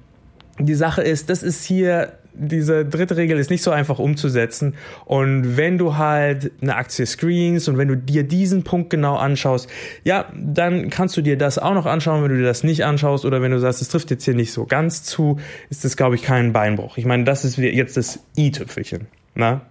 die 0.58 0.74
Sache 0.74 1.02
ist, 1.02 1.30
das 1.30 1.42
ist 1.42 1.64
hier 1.64 2.12
diese 2.38 2.84
dritte 2.84 3.16
Regel 3.16 3.38
ist 3.38 3.50
nicht 3.50 3.62
so 3.62 3.70
einfach 3.70 3.98
umzusetzen. 3.98 4.74
Und 5.04 5.56
wenn 5.56 5.78
du 5.78 5.96
halt 5.96 6.52
eine 6.60 6.76
Aktie 6.76 7.06
screens 7.06 7.68
und 7.68 7.78
wenn 7.78 7.88
du 7.88 7.96
dir 7.96 8.24
diesen 8.24 8.62
Punkt 8.62 8.90
genau 8.90 9.16
anschaust, 9.16 9.68
ja, 10.04 10.26
dann 10.34 10.90
kannst 10.90 11.16
du 11.16 11.22
dir 11.22 11.38
das 11.38 11.58
auch 11.58 11.74
noch 11.74 11.86
anschauen. 11.86 12.22
Wenn 12.22 12.30
du 12.30 12.36
dir 12.36 12.44
das 12.44 12.62
nicht 12.62 12.84
anschaust 12.84 13.24
oder 13.24 13.42
wenn 13.42 13.50
du 13.50 13.58
sagst, 13.58 13.82
es 13.82 13.88
trifft 13.88 14.10
jetzt 14.10 14.24
hier 14.24 14.34
nicht 14.34 14.52
so 14.52 14.66
ganz 14.66 15.02
zu, 15.02 15.38
ist 15.70 15.84
das, 15.84 15.96
glaube 15.96 16.14
ich, 16.14 16.22
kein 16.22 16.52
Beinbruch. 16.52 16.98
Ich 16.98 17.06
meine, 17.06 17.24
das 17.24 17.44
ist 17.44 17.56
jetzt 17.58 17.96
das 17.96 18.20
i-Tüpfelchen. 18.36 19.06
Na? 19.34 19.62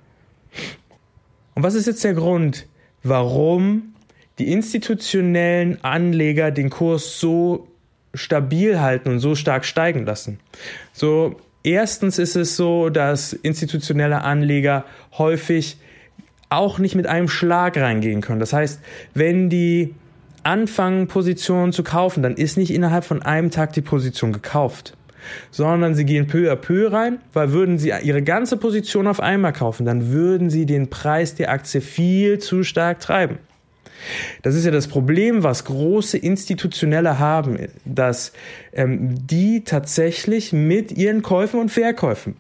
Und 1.56 1.64
was 1.64 1.76
ist 1.76 1.88
jetzt 1.88 2.04
der 2.04 2.14
Grund, 2.14 2.68
warum 3.04 3.94
die 4.40 4.52
institutionellen 4.52 5.84
Anleger 5.84 6.52
den 6.52 6.70
Kurs 6.70 7.20
so 7.20 7.68
stabil 8.14 8.80
halten 8.80 9.10
und 9.10 9.20
so 9.20 9.36
stark 9.36 9.66
steigen 9.66 10.06
lassen? 10.06 10.40
So, 10.94 11.38
Erstens 11.66 12.20
ist 12.20 12.36
es 12.36 12.56
so, 12.56 12.90
dass 12.90 13.34
institutionelle 13.34 14.22
Anleger 14.22 14.86
häufig 15.18 15.78
auch 16.48 16.78
nicht 16.78 16.94
mit 16.94 17.08
einem 17.08 17.28
Schlag 17.28 17.76
reingehen 17.76 18.22
können. 18.22 18.40
Das 18.40 18.54
heißt, 18.54 18.80
wenn 19.16 19.50
die 19.50 19.96
anfangen, 20.44 21.08
Positionen 21.08 21.74
zu 21.74 21.82
kaufen, 21.82 22.22
dann 22.22 22.36
ist 22.36 22.56
nicht 22.56 22.72
innerhalb 22.72 23.04
von 23.04 23.24
einem 23.24 23.50
Tag 23.50 23.74
die 23.74 23.82
Position 23.82 24.32
gekauft, 24.32 24.96
sondern 25.50 25.96
sie 25.96 26.06
gehen 26.06 26.28
peu 26.28 26.52
à 26.52 26.56
peu 26.56 26.92
rein, 26.92 27.18
weil 27.34 27.52
würden 27.52 27.80
sie 27.80 27.92
ihre 28.04 28.22
ganze 28.22 28.58
Position 28.58 29.08
auf 29.08 29.20
einmal 29.20 29.52
kaufen, 29.52 29.88
dann 29.88 30.12
würden 30.12 30.52
sie 30.52 30.68
den 30.68 30.92
Preis 30.92 31.34
der 31.34 31.50
Aktie 31.50 31.82
viel 31.82 32.38
zu 32.38 32.62
stark 32.64 33.00
treiben. 33.00 33.40
Das 34.42 34.56
ist 34.56 34.66
ja 34.66 34.72
das 34.72 34.88
Problem, 34.88 35.44
was 35.44 35.66
große 35.66 36.18
Institutionelle 36.18 37.20
haben, 37.20 37.58
dass 37.86 38.34
ähm, 38.74 39.16
die 39.28 39.64
tatsächlich 39.64 40.54
mit 40.54 40.92
ihren 40.92 41.22
Käufen 41.22 41.60
und 41.60 41.70
Verkäufen 41.70 42.36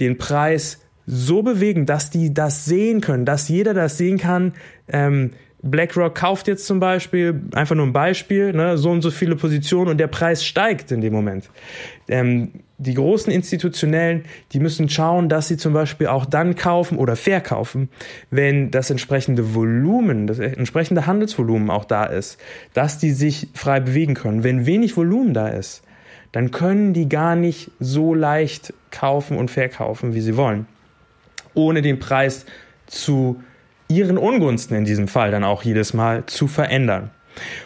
den 0.00 0.18
Preis 0.18 0.78
so 1.06 1.42
bewegen, 1.42 1.86
dass 1.86 2.10
die 2.10 2.32
das 2.32 2.64
sehen 2.64 3.00
können, 3.00 3.24
dass 3.24 3.48
jeder 3.48 3.74
das 3.74 3.98
sehen 3.98 4.18
kann. 4.18 4.54
Ähm, 4.88 5.32
BlackRock 5.62 6.16
kauft 6.16 6.48
jetzt 6.48 6.66
zum 6.66 6.80
Beispiel, 6.80 7.40
einfach 7.54 7.76
nur 7.76 7.86
ein 7.86 7.92
Beispiel, 7.92 8.52
ne, 8.52 8.76
so 8.76 8.90
und 8.90 9.00
so 9.00 9.10
viele 9.12 9.36
Positionen 9.36 9.90
und 9.90 9.98
der 9.98 10.08
Preis 10.08 10.44
steigt 10.44 10.90
in 10.90 11.00
dem 11.00 11.12
Moment. 11.12 11.50
Ähm, 12.08 12.50
die 12.78 12.94
großen 12.94 13.32
Institutionellen, 13.32 14.24
die 14.52 14.58
müssen 14.58 14.88
schauen, 14.88 15.28
dass 15.28 15.46
sie 15.46 15.56
zum 15.56 15.72
Beispiel 15.72 16.08
auch 16.08 16.26
dann 16.26 16.56
kaufen 16.56 16.98
oder 16.98 17.14
verkaufen, 17.14 17.90
wenn 18.30 18.72
das 18.72 18.90
entsprechende 18.90 19.54
Volumen, 19.54 20.26
das 20.26 20.40
entsprechende 20.40 21.06
Handelsvolumen 21.06 21.70
auch 21.70 21.84
da 21.84 22.04
ist, 22.04 22.40
dass 22.74 22.98
die 22.98 23.12
sich 23.12 23.48
frei 23.54 23.78
bewegen 23.78 24.14
können. 24.14 24.42
Wenn 24.42 24.66
wenig 24.66 24.96
Volumen 24.96 25.32
da 25.32 25.46
ist, 25.46 25.84
dann 26.32 26.50
können 26.50 26.92
die 26.92 27.08
gar 27.08 27.36
nicht 27.36 27.70
so 27.78 28.14
leicht 28.14 28.74
kaufen 28.90 29.36
und 29.36 29.50
verkaufen, 29.50 30.14
wie 30.14 30.20
sie 30.20 30.36
wollen, 30.36 30.66
ohne 31.54 31.82
den 31.82 32.00
Preis 32.00 32.46
zu 32.86 33.42
ihren 33.94 34.18
Ungunsten 34.18 34.76
in 34.76 34.84
diesem 34.84 35.08
Fall 35.08 35.30
dann 35.30 35.44
auch 35.44 35.62
jedes 35.62 35.94
Mal 35.94 36.24
zu 36.26 36.48
verändern. 36.48 37.10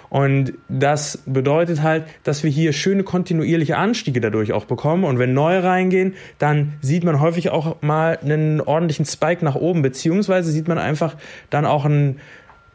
Und 0.08 0.52
das 0.68 1.22
bedeutet 1.26 1.82
halt, 1.82 2.04
dass 2.22 2.44
wir 2.44 2.50
hier 2.50 2.72
schöne 2.72 3.02
kontinuierliche 3.02 3.76
Anstiege 3.76 4.20
dadurch 4.20 4.52
auch 4.52 4.64
bekommen. 4.64 5.04
Und 5.04 5.18
wenn 5.18 5.34
neue 5.34 5.62
reingehen, 5.64 6.14
dann 6.38 6.74
sieht 6.80 7.04
man 7.04 7.20
häufig 7.20 7.50
auch 7.50 7.82
mal 7.82 8.18
einen 8.22 8.60
ordentlichen 8.60 9.04
Spike 9.04 9.44
nach 9.44 9.56
oben, 9.56 9.82
beziehungsweise 9.82 10.50
sieht 10.52 10.68
man 10.68 10.78
einfach 10.78 11.16
dann 11.50 11.66
auch 11.66 11.84
einen, 11.84 12.20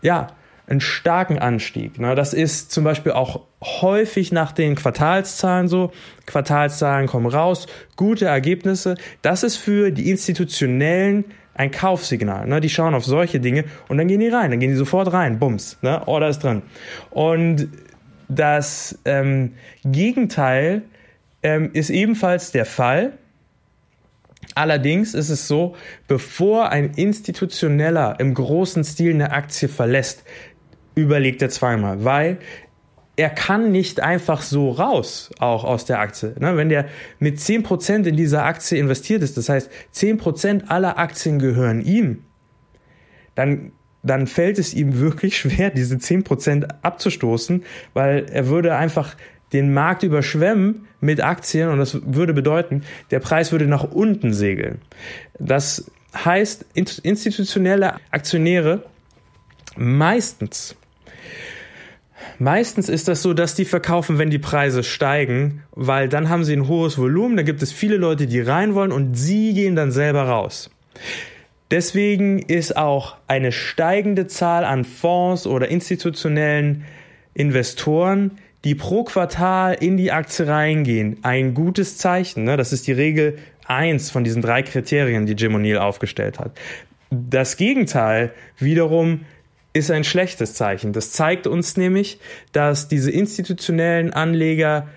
ja, 0.01 0.27
einen 0.67 0.81
starken 0.81 1.39
Anstieg. 1.39 1.93
Das 1.97 2.33
ist 2.33 2.71
zum 2.71 2.83
Beispiel 2.83 3.11
auch 3.11 3.41
häufig 3.61 4.31
nach 4.31 4.51
den 4.51 4.75
Quartalszahlen 4.75 5.67
so. 5.67 5.91
Quartalszahlen 6.25 7.07
kommen 7.07 7.27
raus, 7.27 7.67
gute 7.95 8.25
Ergebnisse. 8.25 8.95
Das 9.21 9.43
ist 9.43 9.57
für 9.57 9.91
die 9.91 10.09
institutionellen 10.09 11.25
ein 11.53 11.71
Kaufsignal. 11.71 12.47
Ne? 12.47 12.61
Die 12.61 12.69
schauen 12.69 12.93
auf 12.93 13.05
solche 13.05 13.39
Dinge 13.39 13.65
und 13.87 13.97
dann 13.97 14.07
gehen 14.07 14.19
die 14.19 14.29
rein, 14.29 14.51
dann 14.51 14.59
gehen 14.59 14.71
die 14.71 14.75
sofort 14.77 15.11
rein, 15.13 15.39
bums, 15.39 15.77
ne? 15.81 16.07
Order 16.07 16.29
ist 16.29 16.39
drin. 16.39 16.61
Und 17.09 17.69
das 18.27 18.97
ähm, 19.05 19.53
Gegenteil 19.83 20.83
ähm, 21.43 21.71
ist 21.73 21.89
ebenfalls 21.89 22.51
der 22.51 22.65
Fall. 22.65 23.13
Allerdings 24.55 25.13
ist 25.13 25.29
es 25.29 25.47
so, 25.47 25.75
bevor 26.07 26.69
ein 26.69 26.91
Institutioneller 26.95 28.19
im 28.19 28.33
großen 28.33 28.83
Stil 28.83 29.13
eine 29.13 29.31
Aktie 29.31 29.67
verlässt, 29.69 30.23
überlegt 30.95 31.41
er 31.41 31.49
zweimal, 31.49 32.03
weil 32.03 32.37
er 33.15 33.29
kann 33.29 33.71
nicht 33.71 33.99
einfach 33.99 34.41
so 34.41 34.71
raus, 34.71 35.31
auch 35.39 35.63
aus 35.63 35.85
der 35.85 35.99
Aktie. 35.99 36.33
Ne? 36.39 36.55
Wenn 36.57 36.69
der 36.69 36.87
mit 37.19 37.37
10% 37.37 38.05
in 38.05 38.15
dieser 38.15 38.45
Aktie 38.45 38.77
investiert 38.77 39.21
ist, 39.21 39.37
das 39.37 39.49
heißt 39.49 39.69
10% 39.93 40.67
aller 40.67 40.97
Aktien 40.97 41.39
gehören 41.39 41.81
ihm, 41.81 42.23
dann, 43.35 43.73
dann 44.01 44.27
fällt 44.27 44.59
es 44.59 44.73
ihm 44.73 44.99
wirklich 44.99 45.37
schwer, 45.37 45.69
diese 45.69 45.95
10% 45.95 46.67
abzustoßen, 46.81 47.63
weil 47.93 48.25
er 48.31 48.47
würde 48.47 48.75
einfach 48.75 49.15
den 49.53 49.73
Markt 49.73 50.03
überschwemmen 50.03 50.87
mit 51.01 51.21
Aktien 51.21 51.69
und 51.69 51.79
das 51.79 51.99
würde 52.05 52.33
bedeuten, 52.33 52.83
der 53.11 53.19
Preis 53.19 53.51
würde 53.51 53.67
nach 53.67 53.83
unten 53.83 54.33
segeln. 54.33 54.81
Das 55.37 55.91
heißt, 56.13 56.65
institutionelle 56.73 57.95
Aktionäre 58.11 58.85
meistens 59.75 60.75
Meistens 62.39 62.89
ist 62.89 63.07
das 63.07 63.21
so, 63.21 63.33
dass 63.33 63.55
die 63.55 63.65
verkaufen, 63.65 64.17
wenn 64.17 64.29
die 64.29 64.39
Preise 64.39 64.83
steigen, 64.83 65.63
weil 65.71 66.09
dann 66.09 66.29
haben 66.29 66.43
sie 66.43 66.53
ein 66.53 66.67
hohes 66.67 66.97
Volumen, 66.97 67.37
da 67.37 67.43
gibt 67.43 67.61
es 67.61 67.71
viele 67.71 67.97
Leute, 67.97 68.27
die 68.27 68.41
rein 68.41 68.75
wollen 68.75 68.91
und 68.91 69.15
sie 69.15 69.53
gehen 69.53 69.75
dann 69.75 69.91
selber 69.91 70.23
raus. 70.23 70.69
Deswegen 71.71 72.39
ist 72.39 72.75
auch 72.75 73.15
eine 73.27 73.51
steigende 73.51 74.27
Zahl 74.27 74.65
an 74.65 74.83
Fonds 74.83 75.47
oder 75.47 75.69
institutionellen 75.69 76.83
Investoren, 77.33 78.31
die 78.65 78.75
pro 78.75 79.03
Quartal 79.03 79.75
in 79.79 79.95
die 79.95 80.11
Aktie 80.11 80.47
reingehen, 80.47 81.19
ein 81.23 81.53
gutes 81.53 81.97
Zeichen. 81.97 82.43
Ne? 82.43 82.57
Das 82.57 82.73
ist 82.73 82.87
die 82.87 82.91
Regel 82.91 83.37
eins 83.65 84.11
von 84.11 84.23
diesen 84.23 84.41
drei 84.41 84.63
Kriterien, 84.63 85.25
die 85.25 85.33
Jim 85.33 85.55
O'Neill 85.55 85.77
aufgestellt 85.77 86.39
hat. 86.39 86.51
Das 87.09 87.57
Gegenteil 87.57 88.31
wiederum 88.57 89.21
ist 89.73 89.91
ein 89.91 90.03
schlechtes 90.03 90.53
Zeichen. 90.53 90.93
Das 90.93 91.11
zeigt 91.11 91.47
uns 91.47 91.77
nämlich, 91.77 92.19
dass 92.51 92.87
diese 92.87 93.11
institutionellen 93.11 94.11
Anleger 94.11 94.87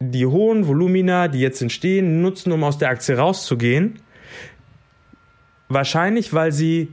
die 0.00 0.26
hohen 0.26 0.66
Volumina, 0.66 1.28
die 1.28 1.40
jetzt 1.40 1.62
entstehen, 1.62 2.20
nutzen, 2.22 2.52
um 2.52 2.62
aus 2.64 2.78
der 2.78 2.90
Aktie 2.90 3.16
rauszugehen. 3.16 4.00
Wahrscheinlich, 5.68 6.32
weil 6.32 6.52
sie 6.52 6.88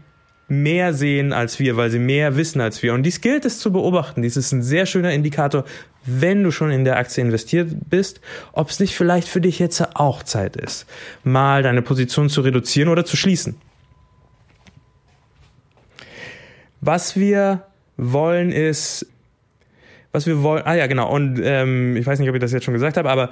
mehr 0.47 0.93
sehen 0.93 1.31
als 1.31 1.59
wir, 1.59 1.77
weil 1.77 1.89
sie 1.89 1.99
mehr 1.99 2.35
wissen 2.35 2.59
als 2.59 2.83
wir. 2.83 2.93
Und 2.93 3.03
dies 3.03 3.21
gilt 3.21 3.45
es 3.45 3.59
zu 3.59 3.71
beobachten. 3.71 4.21
Dies 4.21 4.35
ist 4.35 4.51
ein 4.51 4.63
sehr 4.63 4.85
schöner 4.85 5.13
Indikator, 5.13 5.63
wenn 6.05 6.43
du 6.43 6.51
schon 6.51 6.71
in 6.71 6.83
der 6.83 6.97
Aktie 6.97 7.23
investiert 7.23 7.69
bist, 7.89 8.21
ob 8.51 8.69
es 8.69 8.79
nicht 8.79 8.95
vielleicht 8.95 9.27
für 9.27 9.39
dich 9.39 9.59
jetzt 9.59 9.95
auch 9.95 10.23
Zeit 10.23 10.57
ist, 10.57 10.87
mal 11.23 11.63
deine 11.63 11.81
Position 11.81 12.29
zu 12.29 12.41
reduzieren 12.41 12.89
oder 12.89 13.05
zu 13.05 13.15
schließen. 13.15 13.55
Was 16.81 17.15
wir 17.15 17.63
wollen 17.97 18.51
ist, 18.51 19.05
was 20.11 20.27
wir 20.27 20.43
wollen, 20.43 20.63
ah 20.65 20.73
ja 20.73 20.87
genau, 20.87 21.09
und 21.11 21.39
ähm, 21.41 21.95
ich 21.95 22.05
weiß 22.05 22.19
nicht, 22.19 22.29
ob 22.29 22.35
ich 22.35 22.41
das 22.41 22.51
jetzt 22.51 22.65
schon 22.65 22.73
gesagt 22.73 22.97
habe, 22.97 23.09
aber 23.09 23.29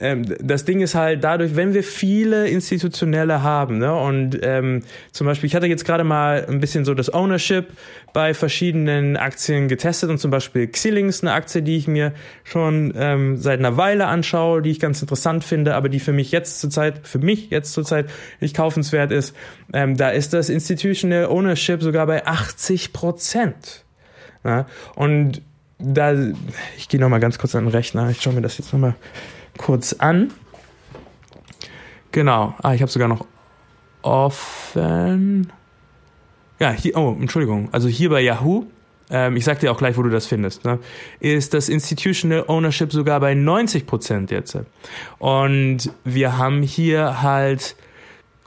ähm, 0.00 0.24
das 0.40 0.64
Ding 0.64 0.80
ist 0.80 0.94
halt 0.94 1.24
dadurch, 1.24 1.56
wenn 1.56 1.74
wir 1.74 1.82
viele 1.82 2.48
institutionelle 2.48 3.42
haben, 3.42 3.78
ne, 3.78 3.94
und 3.94 4.38
ähm, 4.42 4.82
zum 5.12 5.26
Beispiel, 5.26 5.48
ich 5.48 5.56
hatte 5.56 5.66
jetzt 5.66 5.84
gerade 5.84 6.04
mal 6.04 6.46
ein 6.48 6.60
bisschen 6.60 6.84
so 6.84 6.94
das 6.94 7.12
Ownership 7.12 7.66
bei 8.12 8.32
verschiedenen 8.32 9.16
Aktien 9.16 9.68
getestet 9.68 10.10
und 10.10 10.18
zum 10.18 10.30
Beispiel 10.30 10.68
Xilinx, 10.68 11.22
eine 11.22 11.32
Aktie, 11.32 11.62
die 11.62 11.76
ich 11.76 11.88
mir 11.88 12.12
schon 12.44 12.94
ähm, 12.96 13.36
seit 13.38 13.58
einer 13.58 13.76
Weile 13.76 14.06
anschaue, 14.06 14.62
die 14.62 14.70
ich 14.70 14.80
ganz 14.80 15.00
interessant 15.00 15.42
finde, 15.42 15.74
aber 15.74 15.88
die 15.88 16.00
für 16.00 16.12
mich 16.12 16.30
jetzt 16.30 16.60
zurzeit, 16.60 17.06
für 17.06 17.18
mich 17.18 17.50
jetzt 17.50 17.72
zurzeit 17.72 18.08
nicht 18.40 18.54
kaufenswert 18.54 19.10
ist, 19.10 19.34
ähm, 19.72 19.96
da 19.96 20.10
ist 20.10 20.32
das 20.32 20.48
Institutional 20.48 21.26
Ownership 21.26 21.82
sogar 21.82 22.06
bei 22.06 22.24
80 22.24 22.92
Prozent. 22.92 23.84
Ja, 24.44 24.66
und 24.94 25.42
da, 25.78 26.14
ich 26.76 26.88
gehe 26.88 27.00
nochmal 27.00 27.20
ganz 27.20 27.38
kurz 27.38 27.54
an 27.54 27.64
den 27.64 27.70
Rechner, 27.70 28.10
ich 28.10 28.20
schaue 28.20 28.34
mir 28.34 28.42
das 28.42 28.58
jetzt 28.58 28.72
nochmal 28.72 28.94
kurz 29.56 29.92
an. 29.94 30.32
Genau. 32.12 32.54
Ah, 32.62 32.74
ich 32.74 32.80
habe 32.80 32.90
sogar 32.90 33.08
noch 33.08 33.26
offen. 34.02 35.52
Ja, 36.58 36.70
hier, 36.72 36.96
oh, 36.96 37.16
Entschuldigung. 37.20 37.68
Also 37.72 37.88
hier 37.88 38.10
bei 38.10 38.20
Yahoo, 38.20 38.64
ähm, 39.10 39.36
ich 39.36 39.44
sag 39.44 39.60
dir 39.60 39.70
auch 39.70 39.78
gleich, 39.78 39.96
wo 39.96 40.02
du 40.02 40.10
das 40.10 40.26
findest, 40.26 40.64
ne, 40.64 40.78
ist 41.20 41.54
das 41.54 41.68
Institutional 41.68 42.44
Ownership 42.48 42.92
sogar 42.92 43.20
bei 43.20 43.34
90 43.34 43.86
Prozent 43.86 44.30
jetzt. 44.30 44.58
Und 45.18 45.90
wir 46.04 46.36
haben 46.36 46.62
hier 46.62 47.22
halt 47.22 47.76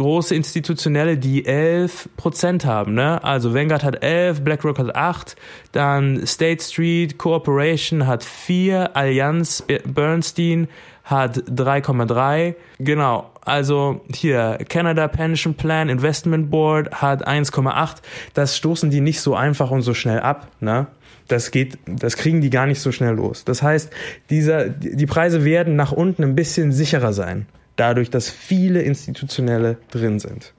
große 0.02 0.34
Institutionelle, 0.36 1.18
die 1.18 1.46
11 1.46 2.10
Prozent 2.18 2.66
haben. 2.66 2.96
Ne? 2.96 3.24
Also 3.24 3.54
Vanguard 3.54 3.84
hat 3.84 4.04
11, 4.04 4.44
BlackRock 4.44 4.80
hat 4.80 4.96
8, 4.96 5.36
dann 5.72 6.26
State 6.26 6.64
Street 6.64 7.18
Corporation 7.18 8.08
hat 8.08 8.24
4, 8.24 8.96
Allianz 8.96 9.64
Bernstein 9.86 10.68
hat 11.04 11.38
3,3. 11.38 12.56
Genau, 12.80 13.30
also 13.44 14.02
hier 14.14 14.60
Canada 14.70 15.08
Pension 15.08 15.54
Plan 15.56 15.90
Investment 15.90 16.50
Board 16.50 17.02
hat 17.02 17.28
1,8. 17.28 17.98
Das 18.34 18.58
stoßen 18.58 18.90
die 18.90 19.02
nicht 19.02 19.22
so 19.22 19.36
einfach 19.36 19.72
und 19.72 19.82
so 19.82 19.94
schnell 19.94 20.20
ab, 20.20 20.48
ne? 20.60 20.88
Das 21.28 21.52
geht, 21.52 21.78
das 21.86 22.18
kriegen 22.18 22.42
die 22.42 22.50
gar 22.50 22.66
nicht 22.66 22.82
so 22.82 22.92
schnell 22.92 23.14
los. 23.14 23.46
Das 23.46 23.62
heißt, 23.62 23.92
dieser, 24.30 24.68
die 24.68 25.06
Preise 25.06 25.46
werden 25.46 25.76
nach 25.76 25.92
unten 25.92 26.24
ein 26.24 26.36
bisschen 26.36 26.72
sicherer 26.72 27.14
sein, 27.14 27.46
dadurch, 27.82 28.10
dass 28.12 28.30
viele 28.30 28.82
institutionelle 28.82 29.78
drin 29.90 30.20
sind. 30.20 30.54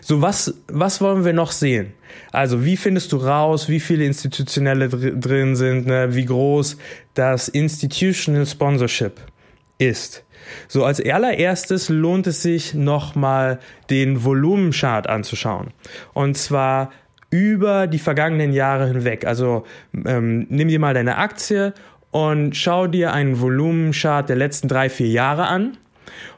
So, 0.00 0.22
was, 0.22 0.54
was 0.68 1.00
wollen 1.00 1.24
wir 1.24 1.32
noch 1.32 1.50
sehen? 1.50 1.92
Also, 2.30 2.64
wie 2.64 2.76
findest 2.76 3.10
du 3.12 3.16
raus, 3.16 3.68
wie 3.68 3.80
viele 3.80 4.04
institutionelle 4.04 4.88
drin 4.88 5.56
sind, 5.56 5.86
ne? 5.86 6.14
wie 6.14 6.24
groß 6.24 6.76
das 7.14 7.48
Institutional 7.48 8.46
Sponsorship 8.46 9.20
ist. 9.78 10.24
So 10.68 10.84
als 10.84 11.00
allererstes 11.00 11.88
lohnt 11.88 12.26
es 12.26 12.42
sich 12.42 12.74
nochmal 12.74 13.58
den 13.90 14.24
Volumenchart 14.24 15.08
anzuschauen. 15.08 15.72
Und 16.14 16.36
zwar 16.36 16.90
über 17.30 17.86
die 17.86 17.98
vergangenen 17.98 18.52
Jahre 18.52 18.88
hinweg. 18.88 19.24
Also 19.24 19.64
ähm, 20.04 20.46
nimm 20.50 20.68
dir 20.68 20.78
mal 20.78 20.94
deine 20.94 21.16
Aktie 21.16 21.72
und 22.10 22.54
schau 22.56 22.86
dir 22.86 23.12
einen 23.12 23.40
Volumenchart 23.40 24.28
der 24.28 24.36
letzten 24.36 24.68
drei, 24.68 24.90
vier 24.90 25.08
Jahre 25.08 25.46
an. 25.46 25.78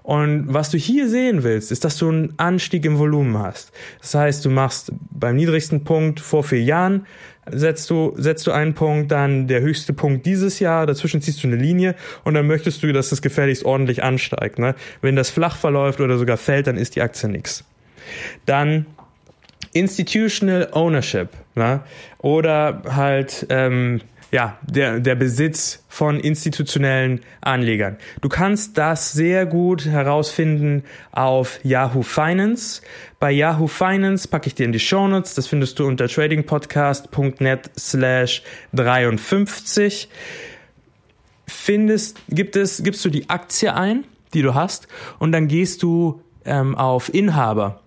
Und 0.03 0.53
was 0.53 0.71
du 0.71 0.79
hier 0.79 1.09
sehen 1.09 1.43
willst, 1.43 1.73
ist, 1.73 1.85
dass 1.85 1.97
du 1.97 2.09
einen 2.09 2.35
Anstieg 2.37 2.85
im 2.85 2.99
Volumen 2.99 3.39
hast. 3.39 3.73
Das 4.01 4.15
heißt, 4.15 4.45
du 4.45 4.51
machst 4.51 4.93
beim 5.11 5.37
niedrigsten 5.37 5.85
Punkt 5.85 6.21
vor 6.21 6.45
vier 6.45 6.63
Jahren 6.63 7.07
setzt 7.51 7.91
du, 7.91 8.15
setzt 8.17 8.47
du 8.47 8.53
einen 8.53 8.75
Punkt, 8.75 9.13
dann 9.13 9.49
der 9.49 9.61
höchste 9.61 9.93
Punkt 9.93 10.27
dieses 10.27 10.61
Jahr, 10.61 10.87
dazwischen 10.87 11.21
ziehst 11.21 11.43
du 11.43 11.49
eine 11.49 11.57
Linie 11.57 11.95
und 12.25 12.35
dann 12.35 12.47
möchtest 12.47 12.83
du, 12.83 12.93
dass 12.93 13.11
das 13.11 13.23
gefährlichst 13.23 13.65
ordentlich 13.65 14.03
ansteigt. 14.03 14.59
Ne? 14.59 14.75
Wenn 15.01 15.17
das 15.17 15.31
flach 15.31 15.57
verläuft 15.57 16.01
oder 16.01 16.19
sogar 16.19 16.37
fällt, 16.37 16.67
dann 16.67 16.77
ist 16.77 16.97
die 16.97 17.03
Aktie 17.03 17.29
nix. 17.29 17.65
Dann 18.47 18.87
Institutional 19.73 20.69
Ownership 20.73 21.29
ne? 21.55 21.81
oder 22.19 22.83
halt 22.89 23.47
ähm, 23.51 24.01
ja, 24.31 24.59
der, 24.63 25.01
der 25.01 25.15
Besitz 25.15 25.85
von 25.89 26.19
institutionellen 26.19 27.21
Anlegern. 27.41 27.99
Du 28.21 28.29
kannst 28.29 28.77
das 28.79 29.13
sehr 29.13 29.47
gut 29.47 29.87
herausfinden 29.87 30.83
auf 31.13 31.61
Yahoo 31.63 32.03
Finance. 32.03 32.83
Bei 33.21 33.31
Yahoo 33.31 33.69
Finance 33.69 34.27
packe 34.27 34.49
ich 34.49 34.55
dir 34.55 34.67
in 34.67 34.73
die 34.73 34.81
Shownotes. 34.81 35.35
Das 35.35 35.47
findest 35.47 35.79
du 35.79 35.87
unter 35.87 36.09
tradingpodcast.net 36.09 37.71
slash 37.79 38.43
53. 38.73 40.09
Findest, 41.47 42.19
gibt 42.29 42.57
es, 42.57 42.83
gibst 42.83 43.05
du 43.05 43.11
die 43.11 43.31
Aktie 43.31 43.73
ein, 43.75 44.05
die 44.33 44.43
du 44.43 44.55
hast, 44.55 44.89
und 45.19 45.33
dann 45.33 45.47
gehst 45.47 45.83
du 45.83 46.23
ähm, 46.45 46.75
auf 46.75 47.13
Inhaber 47.13 47.84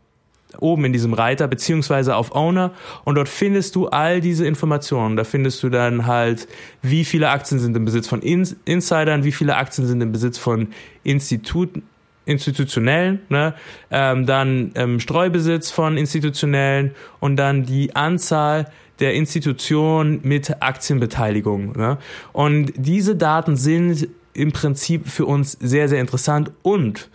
oben 0.59 0.85
in 0.85 0.93
diesem 0.93 1.13
Reiter, 1.13 1.47
beziehungsweise 1.47 2.15
auf 2.15 2.33
Owner 2.35 2.71
und 3.03 3.15
dort 3.15 3.29
findest 3.29 3.75
du 3.75 3.87
all 3.87 4.21
diese 4.21 4.45
Informationen. 4.45 5.17
Da 5.17 5.23
findest 5.23 5.61
du 5.63 5.69
dann 5.69 6.07
halt, 6.07 6.47
wie 6.81 7.05
viele 7.05 7.29
Aktien 7.29 7.59
sind 7.59 7.75
im 7.75 7.85
Besitz 7.85 8.07
von 8.07 8.21
In 8.21 8.47
Insidern, 8.65 9.23
wie 9.23 9.31
viele 9.31 9.57
Aktien 9.57 9.87
sind 9.87 10.01
im 10.01 10.11
Besitz 10.11 10.37
von 10.37 10.69
Instituten, 11.03 11.83
institutionellen, 12.25 13.21
ne? 13.29 13.53
ähm, 13.89 14.25
dann 14.25 14.71
ähm, 14.75 14.99
Streubesitz 14.99 15.71
von 15.71 15.97
institutionellen 15.97 16.91
und 17.19 17.37
dann 17.37 17.63
die 17.63 17.95
Anzahl 17.95 18.69
der 18.99 19.13
Institutionen 19.13 20.19
mit 20.23 20.61
Aktienbeteiligung. 20.61 21.77
Ne? 21.77 21.97
Und 22.33 22.73
diese 22.75 23.15
Daten 23.15 23.55
sind 23.55 24.09
im 24.33 24.51
Prinzip 24.51 25.07
für 25.07 25.25
uns 25.25 25.53
sehr, 25.53 25.87
sehr 25.87 26.01
interessant 26.01 26.51
und 26.63 27.09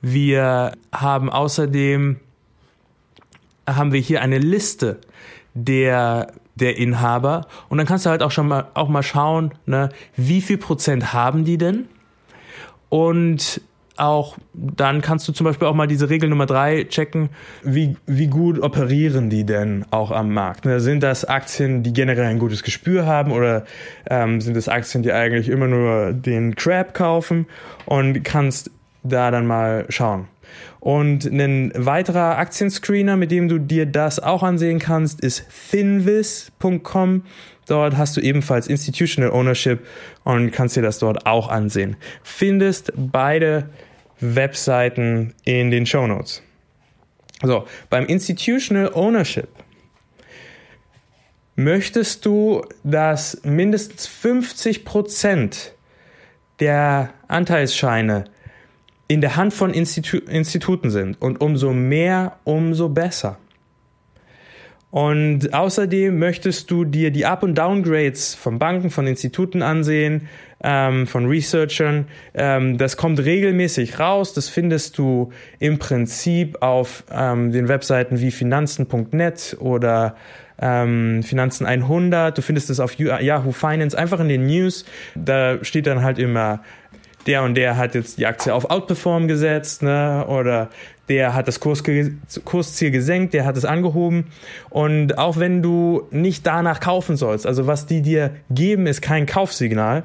wir 0.00 0.72
haben 0.92 1.30
außerdem 1.30 2.16
haben 3.68 3.92
wir 3.92 4.00
hier 4.00 4.22
eine 4.22 4.38
Liste 4.38 5.00
der 5.54 6.32
der 6.54 6.76
Inhaber 6.76 7.46
und 7.68 7.78
dann 7.78 7.86
kannst 7.86 8.04
du 8.06 8.10
halt 8.10 8.22
auch 8.22 8.30
schon 8.30 8.48
mal 8.48 8.66
auch 8.74 8.88
mal 8.88 9.02
schauen, 9.02 9.52
ne, 9.66 9.88
wie 10.16 10.40
viel 10.40 10.58
Prozent 10.58 11.12
haben 11.12 11.44
die 11.44 11.58
denn? 11.58 11.88
Und 12.88 13.62
auch 13.96 14.36
dann 14.52 15.00
kannst 15.00 15.28
du 15.28 15.32
zum 15.32 15.44
Beispiel 15.44 15.68
auch 15.68 15.74
mal 15.74 15.86
diese 15.86 16.10
Regel 16.10 16.28
Nummer 16.28 16.46
drei 16.46 16.84
checken, 16.84 17.30
wie, 17.62 17.96
wie 18.06 18.26
gut 18.26 18.58
operieren 18.58 19.30
die 19.30 19.44
denn 19.44 19.84
auch 19.90 20.10
am 20.10 20.32
Markt? 20.32 20.64
Ne? 20.64 20.80
Sind 20.80 21.02
das 21.02 21.24
Aktien, 21.24 21.82
die 21.82 21.92
generell 21.92 22.26
ein 22.26 22.38
gutes 22.38 22.62
Gespür 22.62 23.06
haben 23.06 23.32
oder 23.32 23.64
ähm, 24.08 24.40
sind 24.40 24.56
das 24.56 24.68
Aktien, 24.68 25.02
die 25.02 25.12
eigentlich 25.12 25.48
immer 25.48 25.68
nur 25.68 26.12
den 26.12 26.54
Crap 26.54 26.94
kaufen 26.94 27.46
und 27.84 28.24
kannst 28.24 28.70
da 29.02 29.30
dann 29.30 29.46
mal 29.46 29.86
schauen. 29.88 30.28
Und 30.80 31.24
ein 31.24 31.72
weiterer 31.74 32.38
Aktienscreener, 32.38 33.16
mit 33.16 33.30
dem 33.30 33.48
du 33.48 33.58
dir 33.58 33.86
das 33.86 34.18
auch 34.18 34.42
ansehen 34.42 34.78
kannst, 34.78 35.20
ist 35.20 35.44
finvis.com. 35.48 37.24
Dort 37.66 37.96
hast 37.96 38.16
du 38.16 38.20
ebenfalls 38.20 38.66
Institutional 38.66 39.30
Ownership 39.30 39.86
und 40.24 40.50
kannst 40.50 40.76
dir 40.76 40.82
das 40.82 40.98
dort 40.98 41.26
auch 41.26 41.48
ansehen. 41.48 41.96
Findest 42.22 42.92
beide 42.96 43.68
Webseiten 44.20 45.34
in 45.44 45.70
den 45.70 45.86
Show 45.86 46.06
Notes. 46.06 46.42
So, 47.42 47.66
beim 47.90 48.06
Institutional 48.06 48.92
Ownership 48.94 49.48
möchtest 51.56 52.24
du, 52.24 52.62
dass 52.84 53.40
mindestens 53.44 54.06
50 54.06 54.84
Prozent 54.84 55.74
der 56.60 57.12
Anteilsscheine 57.28 58.24
in 59.08 59.20
der 59.20 59.36
Hand 59.36 59.52
von 59.52 59.74
Institu 59.74 60.18
Instituten 60.18 60.90
sind. 60.90 61.20
Und 61.20 61.40
umso 61.40 61.72
mehr, 61.72 62.36
umso 62.44 62.88
besser. 62.88 63.38
Und 64.92 65.54
außerdem 65.54 66.18
möchtest 66.18 66.70
du 66.70 66.84
dir 66.84 67.10
die 67.10 67.24
Up- 67.24 67.42
und 67.42 67.56
Downgrades 67.56 68.34
von 68.34 68.58
Banken, 68.58 68.90
von 68.90 69.06
Instituten 69.06 69.62
ansehen, 69.62 70.28
ähm, 70.62 71.06
von 71.06 71.24
Researchern. 71.24 72.08
Ähm, 72.34 72.76
das 72.76 72.98
kommt 72.98 73.18
regelmäßig 73.18 73.98
raus. 73.98 74.34
Das 74.34 74.50
findest 74.50 74.98
du 74.98 75.32
im 75.58 75.78
Prinzip 75.78 76.60
auf 76.60 77.04
ähm, 77.10 77.52
den 77.52 77.68
Webseiten 77.68 78.20
wie 78.20 78.30
finanzen.net 78.30 79.56
oder 79.60 80.14
ähm, 80.60 81.22
Finanzen 81.22 81.64
100. 81.64 82.36
Du 82.36 82.42
findest 82.42 82.68
es 82.68 82.78
auf 82.78 82.98
Yahoo 82.98 83.52
Finance, 83.52 83.96
einfach 83.96 84.20
in 84.20 84.28
den 84.28 84.46
News. 84.46 84.84
Da 85.14 85.64
steht 85.64 85.86
dann 85.86 86.02
halt 86.02 86.18
immer 86.18 86.60
der 87.26 87.42
und 87.42 87.54
der 87.54 87.76
hat 87.76 87.94
jetzt 87.94 88.18
die 88.18 88.26
Aktie 88.26 88.52
auf 88.52 88.70
Outperform 88.70 89.28
gesetzt, 89.28 89.82
ne? 89.82 90.26
Oder 90.28 90.70
der 91.08 91.34
hat 91.34 91.48
das 91.48 91.60
Kurs, 91.60 91.82
Kursziel 92.44 92.90
gesenkt, 92.90 93.34
der 93.34 93.44
hat 93.44 93.56
es 93.56 93.64
angehoben. 93.64 94.26
Und 94.70 95.18
auch 95.18 95.38
wenn 95.38 95.62
du 95.62 96.06
nicht 96.10 96.46
danach 96.46 96.80
kaufen 96.80 97.16
sollst, 97.16 97.46
also 97.46 97.66
was 97.66 97.86
die 97.86 98.02
dir 98.02 98.30
geben, 98.50 98.86
ist 98.86 99.02
kein 99.02 99.26
Kaufsignal, 99.26 100.04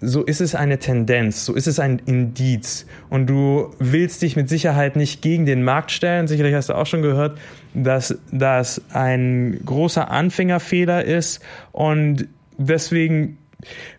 so 0.00 0.22
ist 0.22 0.40
es 0.40 0.54
eine 0.54 0.78
Tendenz, 0.78 1.44
so 1.44 1.54
ist 1.54 1.66
es 1.66 1.80
ein 1.80 2.00
Indiz. 2.06 2.86
Und 3.10 3.26
du 3.26 3.70
willst 3.78 4.22
dich 4.22 4.36
mit 4.36 4.48
Sicherheit 4.48 4.96
nicht 4.96 5.22
gegen 5.22 5.44
den 5.44 5.64
Markt 5.64 5.90
stellen. 5.90 6.28
Sicherlich 6.28 6.54
hast 6.54 6.68
du 6.68 6.74
auch 6.74 6.86
schon 6.86 7.02
gehört, 7.02 7.38
dass 7.74 8.16
das 8.30 8.80
ein 8.92 9.60
großer 9.64 10.10
Anfängerfehler 10.10 11.04
ist. 11.04 11.40
Und 11.72 12.28
deswegen, 12.56 13.38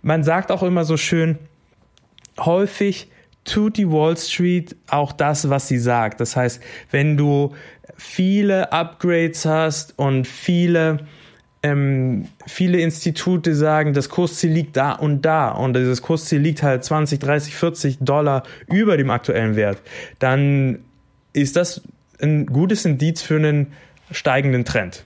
man 0.01 0.23
sagt 0.23 0.51
auch 0.51 0.63
immer 0.63 0.85
so 0.85 0.95
schön, 0.95 1.37
häufig 2.39 3.09
tut 3.45 3.77
die 3.77 3.89
Wall 3.89 4.17
Street 4.17 4.75
auch 4.87 5.11
das, 5.11 5.49
was 5.49 5.67
sie 5.67 5.79
sagt. 5.79 6.19
Das 6.19 6.35
heißt, 6.35 6.61
wenn 6.91 7.17
du 7.17 7.53
viele 7.97 8.71
Upgrades 8.71 9.45
hast 9.45 9.97
und 9.97 10.27
viele 10.27 10.99
ähm, 11.61 12.29
viele 12.47 12.79
Institute 12.79 13.53
sagen, 13.53 13.93
das 13.93 14.09
Kursziel 14.09 14.51
liegt 14.51 14.77
da 14.77 14.93
und 14.93 15.23
da 15.23 15.49
und 15.49 15.75
dieses 15.75 16.01
Kursziel 16.01 16.39
liegt 16.39 16.63
halt 16.63 16.85
20, 16.85 17.19
30, 17.19 17.55
40 17.55 17.97
Dollar 17.99 18.43
über 18.67 18.95
dem 18.95 19.09
aktuellen 19.09 19.57
Wert, 19.57 19.81
dann 20.19 20.79
ist 21.33 21.57
das 21.57 21.81
ein 22.21 22.45
gutes 22.45 22.85
Indiz 22.85 23.21
für 23.21 23.35
einen 23.35 23.73
steigenden 24.11 24.63
Trend. 24.63 25.05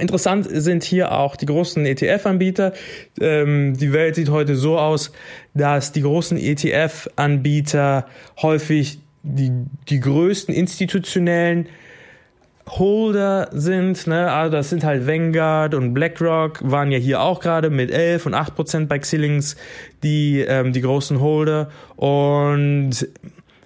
Interessant 0.00 0.46
sind 0.50 0.82
hier 0.82 1.12
auch 1.12 1.36
die 1.36 1.46
großen 1.46 1.84
ETF-Anbieter. 1.86 2.72
Ähm, 3.20 3.76
die 3.76 3.92
Welt 3.92 4.14
sieht 4.16 4.30
heute 4.30 4.56
so 4.56 4.78
aus, 4.78 5.12
dass 5.54 5.92
die 5.92 6.02
großen 6.02 6.38
ETF-Anbieter 6.38 8.06
häufig 8.40 9.00
die, 9.22 9.52
die 9.88 10.00
größten 10.00 10.54
institutionellen 10.54 11.68
Holder 12.78 13.48
sind, 13.52 14.06
ne, 14.06 14.30
also 14.30 14.56
das 14.56 14.70
sind 14.70 14.84
halt 14.84 15.06
Vanguard 15.06 15.74
und 15.74 15.92
BlackRock, 15.92 16.60
waren 16.62 16.92
ja 16.92 16.98
hier 16.98 17.20
auch 17.20 17.40
gerade 17.40 17.68
mit 17.68 17.90
11 17.90 18.26
und 18.26 18.34
8 18.34 18.54
Prozent 18.54 18.88
bei 18.88 18.98
Xillings 18.98 19.56
die, 20.04 20.40
ähm, 20.40 20.72
die 20.72 20.80
großen 20.80 21.20
Holder 21.20 21.70
und 21.96 23.08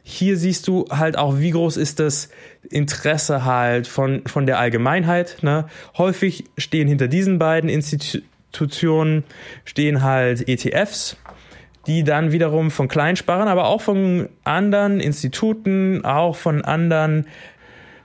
hier 0.06 0.36
siehst 0.36 0.68
du 0.68 0.84
halt 0.90 1.16
auch, 1.16 1.38
wie 1.38 1.50
groß 1.50 1.78
ist 1.78 1.98
das 1.98 2.28
Interesse 2.70 3.46
halt 3.46 3.86
von, 3.86 4.22
von 4.26 4.44
der 4.44 4.58
Allgemeinheit. 4.58 5.38
Ne? 5.40 5.66
Häufig 5.96 6.44
stehen 6.58 6.86
hinter 6.88 7.08
diesen 7.08 7.38
beiden 7.38 7.70
Institutionen 7.70 9.24
stehen 9.64 10.02
halt 10.02 10.46
ETFs, 10.46 11.16
die 11.86 12.04
dann 12.04 12.32
wiederum 12.32 12.70
von 12.70 12.86
Kleinsparern, 12.86 13.48
aber 13.48 13.66
auch 13.66 13.80
von 13.80 14.28
anderen 14.44 15.00
Instituten, 15.00 16.04
auch 16.04 16.36
von 16.36 16.62
anderen 16.62 17.26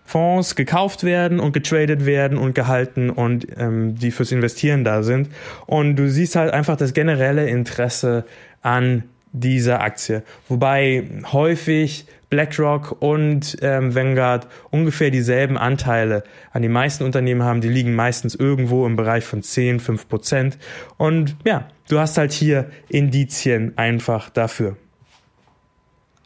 Fonds 0.05 0.55
gekauft 0.55 1.03
werden 1.03 1.41
und 1.41 1.51
getradet 1.51 2.05
werden 2.05 2.37
und 2.37 2.55
gehalten 2.55 3.09
und 3.09 3.45
ähm, 3.57 3.95
die 3.95 4.11
fürs 4.11 4.31
Investieren 4.31 4.85
da 4.85 5.03
sind. 5.03 5.29
Und 5.65 5.97
du 5.97 6.09
siehst 6.09 6.37
halt 6.37 6.53
einfach 6.53 6.77
das 6.77 6.93
generelle 6.93 7.47
Interesse 7.47 8.23
an 8.61 9.03
dieser 9.31 9.81
Aktie. 9.81 10.23
Wobei 10.47 11.03
häufig 11.31 12.05
BlackRock 12.29 13.01
und 13.01 13.57
ähm, 13.61 13.95
Vanguard 13.95 14.47
ungefähr 14.69 15.09
dieselben 15.11 15.57
Anteile 15.57 16.23
an 16.51 16.61
die 16.61 16.69
meisten 16.69 17.03
Unternehmen 17.03 17.43
haben. 17.43 17.61
Die 17.61 17.69
liegen 17.69 17.95
meistens 17.95 18.35
irgendwo 18.35 18.85
im 18.85 18.95
Bereich 18.95 19.25
von 19.25 19.41
10, 19.41 19.79
5 19.79 20.07
Prozent. 20.07 20.57
Und 20.97 21.35
ja, 21.45 21.67
du 21.89 21.99
hast 21.99 22.17
halt 22.17 22.31
hier 22.31 22.69
Indizien 22.87 23.77
einfach 23.77 24.29
dafür. 24.29 24.77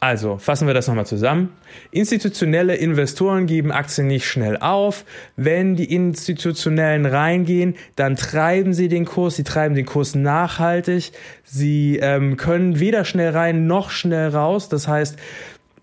Also, 0.04 0.36
fassen 0.36 0.66
wir 0.66 0.74
das 0.74 0.86
nochmal 0.86 1.06
zusammen. 1.06 1.54
Institutionelle 1.90 2.74
Investoren 2.74 3.46
geben 3.46 3.72
Aktien 3.72 4.06
nicht 4.06 4.26
schnell 4.26 4.58
auf. 4.58 5.06
Wenn 5.34 5.76
die 5.76 5.90
Institutionellen 5.90 7.06
reingehen, 7.06 7.74
dann 7.96 8.14
treiben 8.14 8.74
sie 8.74 8.88
den 8.88 9.06
Kurs, 9.06 9.36
sie 9.36 9.44
treiben 9.44 9.74
den 9.74 9.86
Kurs 9.86 10.14
nachhaltig. 10.14 11.12
Sie 11.42 11.98
ähm, 12.02 12.36
können 12.36 12.80
weder 12.80 13.06
schnell 13.06 13.30
rein 13.30 13.66
noch 13.66 13.88
schnell 13.88 14.28
raus. 14.28 14.68
Das 14.68 14.88
heißt, 14.88 15.16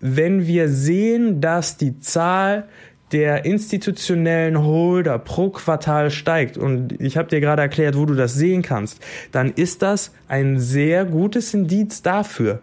wenn 0.01 0.45
wir 0.45 0.69
sehen, 0.69 1.41
dass 1.41 1.77
die 1.77 1.99
Zahl 1.99 2.67
der 3.11 3.45
institutionellen 3.45 4.63
Holder 4.63 5.19
pro 5.19 5.49
Quartal 5.49 6.11
steigt 6.11 6.57
und 6.57 6.93
ich 7.01 7.17
habe 7.17 7.27
dir 7.27 7.41
gerade 7.41 7.61
erklärt, 7.61 7.97
wo 7.97 8.05
du 8.05 8.13
das 8.13 8.35
sehen 8.35 8.61
kannst, 8.61 9.01
dann 9.31 9.51
ist 9.51 9.81
das 9.81 10.11
ein 10.27 10.59
sehr 10.59 11.05
gutes 11.05 11.53
Indiz 11.53 12.01
dafür, 12.01 12.61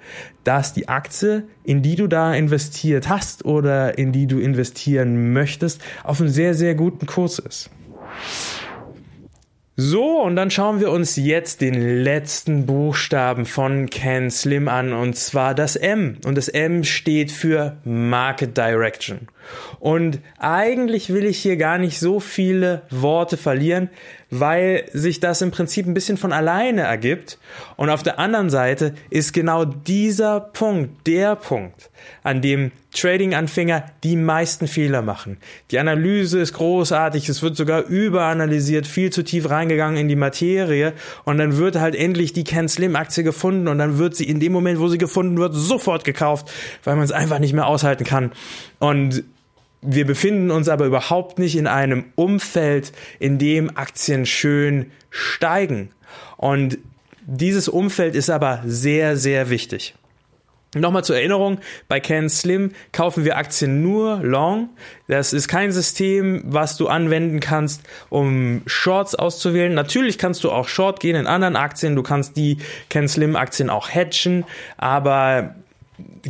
dass 0.49 0.73
die 0.73 0.89
Aktie, 0.89 1.47
in 1.63 1.83
die 1.83 1.95
du 1.95 2.07
da 2.07 2.33
investiert 2.33 3.11
hast 3.11 3.45
oder 3.45 3.99
in 3.99 4.13
die 4.13 4.27
du 4.27 4.39
investieren 4.39 5.35
möchtest, 5.35 5.83
auf 6.05 6.23
einem 6.23 6.31
sehr, 6.31 6.55
sehr 6.55 6.75
guten 6.75 7.05
Kurs 7.05 7.39
ist. 7.39 7.69
So, 9.81 10.21
und 10.23 10.35
dann 10.35 10.51
schauen 10.51 10.81
wir 10.81 10.91
uns 10.91 11.15
jetzt 11.15 11.61
den 11.61 12.03
letzten 12.03 12.67
Buchstaben 12.67 13.47
von 13.47 13.89
Ken 13.89 14.29
Slim 14.29 14.67
an, 14.67 14.93
und 14.93 15.15
zwar 15.15 15.55
das 15.55 15.77
M. 15.77 16.17
Und 16.25 16.37
das 16.37 16.49
M 16.49 16.83
steht 16.83 17.31
für 17.31 17.77
Market 17.85 18.57
Direction. 18.57 19.29
Und 19.79 20.19
eigentlich 20.37 21.13
will 21.13 21.25
ich 21.25 21.39
hier 21.39 21.57
gar 21.57 21.79
nicht 21.79 22.01
so 22.01 22.19
viele 22.19 22.83
Worte 22.91 23.37
verlieren, 23.37 23.89
weil 24.31 24.87
sich 24.93 25.21
das 25.21 25.43
im 25.43 25.53
Prinzip 25.53 25.87
ein 25.87 25.95
bisschen 25.95 26.17
von 26.17 26.33
alleine 26.33 26.81
ergibt. 26.83 27.39
Und 27.77 27.89
auf 27.89 28.03
der 28.03 28.19
anderen 28.19 28.51
Seite 28.51 28.95
ist 29.11 29.33
genau 29.33 29.65
dieser 29.65 30.41
Punkt 30.41 31.07
der 31.07 31.37
Punkt, 31.37 31.91
an 32.25 32.43
dem 32.43 32.73
Trading-Anfänger 32.99 33.85
die 34.05 34.17
meisten 34.17 34.67
Fehler 34.67 35.03
machen. 35.03 35.39
Die 35.71 35.79
Analyse 35.79 36.41
ist 36.41 36.55
großartig, 36.55 37.29
es 37.29 37.43
wird 37.43 37.57
sogar 37.57 37.85
überanalysiert, 37.85 38.87
viel 38.87 39.11
zu 39.11 39.23
tief 39.23 39.51
reingegangen 39.51 39.97
in 39.97 40.09
die 40.09 40.17
Materie 40.17 40.93
und 41.25 41.39
dann 41.39 41.57
wird 41.57 41.77
halt 41.77 41.95
endlich 41.95 42.33
die 42.33 42.45
Ken 42.45 42.69
Slim 42.69 42.97
Aktie 42.97 43.25
gefunden 43.25 43.69
und 43.69 43.79
dann 43.79 43.99
wird 43.99 44.17
sie 44.17 44.29
in 44.29 44.41
dem 44.41 44.53
Moment, 44.53 44.81
wo 44.81 44.89
sie 44.89 44.99
gefunden 44.99 45.39
wird, 45.39 45.55
sofort 45.55 46.05
gekauft, 46.05 46.51
weil 46.85 46.97
man 46.97 47.05
es 47.05 47.13
einfach 47.13 47.39
nicht 47.39 47.53
mehr 47.53 47.67
aushalten 47.67 48.05
kann. 48.05 48.33
Und 48.79 49.25
wir 49.81 50.07
befinden 50.07 50.51
uns 50.51 50.69
aber 50.69 50.87
überhaupt 50.87 51.39
nicht 51.39 51.57
in 51.57 51.67
einem 51.67 52.07
Umfeld, 52.17 52.93
in 53.19 53.39
dem 53.39 53.77
Aktien 53.77 54.27
schön 54.27 54.91
steigen. 55.11 55.91
Und 56.37 56.79
dieses 57.27 57.69
Umfeld 57.69 58.15
ist 58.15 58.31
aber 58.31 58.63
sehr, 58.67 59.17
sehr 59.17 59.51
wichtig. 59.51 59.95
Nochmal 60.75 61.03
zur 61.03 61.17
Erinnerung, 61.17 61.61
bei 61.89 61.99
Can 61.99 62.29
Slim 62.29 62.73
kaufen 62.93 63.25
wir 63.25 63.39
Aktien 63.39 63.81
nur 63.83 64.19
long. 64.23 64.69
Das 65.07 65.33
ist 65.33 65.49
kein 65.49 65.73
System, 65.73 66.43
was 66.45 66.77
du 66.77 66.89
anwenden 66.89 67.41
kannst, 67.41 67.83
um 68.11 68.61
Shorts 68.67 69.15
auszuwählen. 69.15 69.73
Natürlich 69.73 70.19
kannst 70.19 70.45
du 70.45 70.51
auch 70.51 70.69
Short 70.69 71.01
gehen 71.01 71.17
in 71.17 71.27
anderen 71.27 71.57
Aktien. 71.57 71.97
Du 71.97 72.03
kannst 72.03 72.37
die 72.37 72.59
Can 72.91 73.09
Slim 73.09 73.35
Aktien 73.35 73.71
auch 73.71 73.89
hatchen, 73.89 74.45
aber 74.77 75.55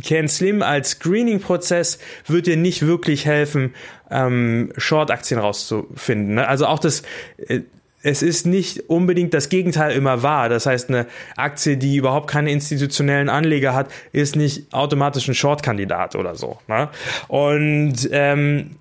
Can 0.05 0.29
Slim 0.29 0.61
als 0.61 0.91
Screening-Prozess 0.91 1.99
wird 2.25 2.47
dir 2.47 2.55
nicht 2.55 2.85
wirklich 2.85 3.25
helfen, 3.25 3.75
ähm, 4.09 4.71
Short-Aktien 4.77 5.39
rauszufinden. 5.39 6.35
Ne? 6.35 6.47
Also 6.47 6.65
auch 6.65 6.79
das, 6.79 7.03
äh, 7.47 7.61
es 8.01 8.21
ist 8.21 8.45
nicht 8.45 8.89
unbedingt 8.89 9.33
das 9.33 9.49
Gegenteil 9.49 9.91
immer 9.91 10.23
wahr. 10.23 10.49
Das 10.49 10.65
heißt, 10.65 10.89
eine 10.89 11.05
Aktie, 11.35 11.77
die 11.77 11.97
überhaupt 11.97 12.29
keine 12.29 12.51
institutionellen 12.51 13.29
Anleger 13.29 13.73
hat, 13.73 13.89
ist 14.11 14.35
nicht 14.35 14.73
automatisch 14.73 15.27
ein 15.27 15.35
Short-Kandidat 15.35 16.15
oder 16.15 16.35
so. 16.35 16.59
Ne? 16.67 16.89
Und 17.27 18.09
ähm, 18.11 18.77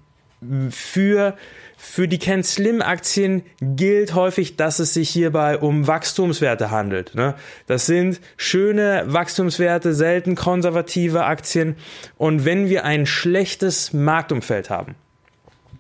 für 0.71 1.35
für 1.81 2.09
die 2.09 2.19
Ken 2.19 2.43
Slim 2.43 2.83
Aktien 2.83 3.43
gilt 3.61 4.15
häufig, 4.15 4.57
dass 4.57 4.81
es 4.81 4.95
sich 4.95 5.09
hierbei 5.11 5.59
um 5.59 5.87
Wachstumswerte 5.87 6.73
handelt. 6.73 7.15
Ne? 7.15 7.35
Das 7.69 7.87
sind 7.87 8.21
schöne 8.37 9.05
Wachstumswerte, 9.07 9.95
selten 9.95 10.35
konservative 10.35 11.25
Aktien. 11.25 11.77
Und 12.17 12.45
wenn 12.45 12.69
wir 12.69 12.85
ein 12.85 13.07
schlechtes 13.07 13.93
Marktumfeld 13.93 14.71
haben, 14.71 14.97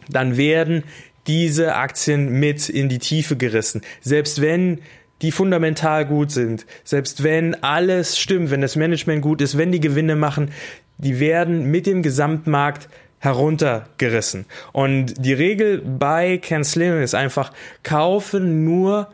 dann 0.08 0.36
werden 0.36 0.84
diese 1.28 1.76
Aktien 1.76 2.40
mit 2.40 2.68
in 2.68 2.88
die 2.88 2.98
Tiefe 2.98 3.36
gerissen. 3.36 3.82
Selbst 4.00 4.40
wenn 4.40 4.80
die 5.22 5.32
fundamental 5.32 6.06
gut 6.06 6.30
sind, 6.30 6.66
selbst 6.84 7.22
wenn 7.22 7.62
alles 7.62 8.18
stimmt, 8.18 8.50
wenn 8.50 8.60
das 8.60 8.76
Management 8.76 9.22
gut 9.22 9.40
ist, 9.40 9.58
wenn 9.58 9.72
die 9.72 9.80
Gewinne 9.80 10.16
machen, 10.16 10.50
die 10.96 11.20
werden 11.20 11.70
mit 11.70 11.86
dem 11.86 12.02
Gesamtmarkt 12.02 12.88
heruntergerissen. 13.18 14.46
Und 14.72 15.14
die 15.18 15.32
Regel 15.32 15.78
bei 15.78 16.40
Slim 16.62 17.02
ist 17.02 17.14
einfach, 17.14 17.52
kaufen 17.82 18.64
nur 18.64 19.08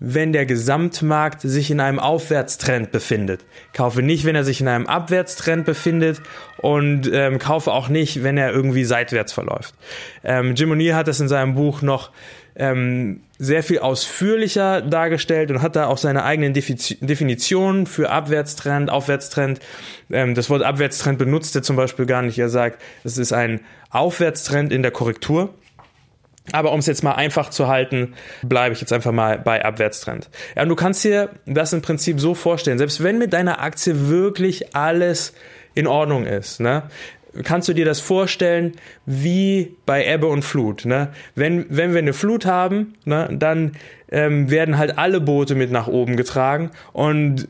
wenn 0.00 0.32
der 0.32 0.46
Gesamtmarkt 0.46 1.42
sich 1.42 1.70
in 1.70 1.78
einem 1.78 1.98
Aufwärtstrend 1.98 2.90
befindet. 2.90 3.44
Kaufe 3.74 4.02
nicht, 4.02 4.24
wenn 4.24 4.34
er 4.34 4.44
sich 4.44 4.62
in 4.62 4.68
einem 4.68 4.86
Abwärtstrend 4.86 5.66
befindet 5.66 6.22
und 6.60 7.10
ähm, 7.12 7.38
kaufe 7.38 7.72
auch 7.72 7.88
nicht, 7.88 8.22
wenn 8.22 8.36
er 8.36 8.52
irgendwie 8.52 8.84
seitwärts 8.84 9.32
verläuft. 9.32 9.74
Ähm, 10.22 10.54
Jim 10.54 10.70
O'Neill 10.72 10.94
hat 10.94 11.08
das 11.08 11.20
in 11.20 11.28
seinem 11.28 11.54
Buch 11.54 11.82
noch 11.82 12.10
ähm, 12.56 13.20
sehr 13.38 13.62
viel 13.62 13.78
ausführlicher 13.78 14.82
dargestellt 14.82 15.50
und 15.50 15.62
hat 15.62 15.76
da 15.76 15.86
auch 15.86 15.96
seine 15.96 16.24
eigenen 16.24 16.52
Definitionen 16.52 17.86
für 17.86 18.10
Abwärtstrend, 18.10 18.90
Aufwärtstrend. 18.90 19.60
Ähm, 20.10 20.34
das 20.34 20.50
Wort 20.50 20.62
Abwärtstrend 20.62 21.18
benutzt 21.18 21.56
er 21.56 21.62
zum 21.62 21.76
Beispiel 21.76 22.04
gar 22.04 22.20
nicht. 22.20 22.38
Er 22.38 22.50
sagt, 22.50 22.82
es 23.04 23.16
ist 23.16 23.32
ein 23.32 23.60
Aufwärtstrend 23.90 24.72
in 24.72 24.82
der 24.82 24.90
Korrektur. 24.90 25.54
Aber 26.52 26.72
um 26.72 26.80
es 26.80 26.86
jetzt 26.86 27.04
mal 27.04 27.12
einfach 27.12 27.50
zu 27.50 27.68
halten, 27.68 28.14
bleibe 28.42 28.72
ich 28.72 28.80
jetzt 28.80 28.92
einfach 28.92 29.12
mal 29.12 29.38
bei 29.38 29.64
Abwärtstrend. 29.64 30.28
Ja, 30.56 30.62
und 30.62 30.68
du 30.68 30.74
kannst 30.74 31.04
dir 31.04 31.30
das 31.46 31.72
im 31.72 31.80
Prinzip 31.80 32.18
so 32.18 32.34
vorstellen, 32.34 32.78
selbst 32.78 33.02
wenn 33.02 33.18
mit 33.18 33.32
deiner 33.32 33.62
Aktie 33.62 34.08
wirklich 34.08 34.74
alles 34.74 35.32
in 35.74 35.86
Ordnung 35.86 36.26
ist, 36.26 36.60
ne? 36.60 36.84
Kannst 37.44 37.68
du 37.68 37.74
dir 37.74 37.84
das 37.84 38.00
vorstellen 38.00 38.72
wie 39.06 39.76
bei 39.86 40.04
Ebbe 40.04 40.26
und 40.26 40.44
Flut? 40.44 40.84
Ne? 40.84 41.10
Wenn, 41.36 41.64
wenn 41.68 41.92
wir 41.92 42.00
eine 42.00 42.12
Flut 42.12 42.44
haben, 42.44 42.94
ne, 43.04 43.28
dann 43.32 43.72
ähm, 44.10 44.50
werden 44.50 44.78
halt 44.78 44.98
alle 44.98 45.20
Boote 45.20 45.54
mit 45.54 45.70
nach 45.70 45.86
oben 45.86 46.16
getragen 46.16 46.70
und 46.92 47.46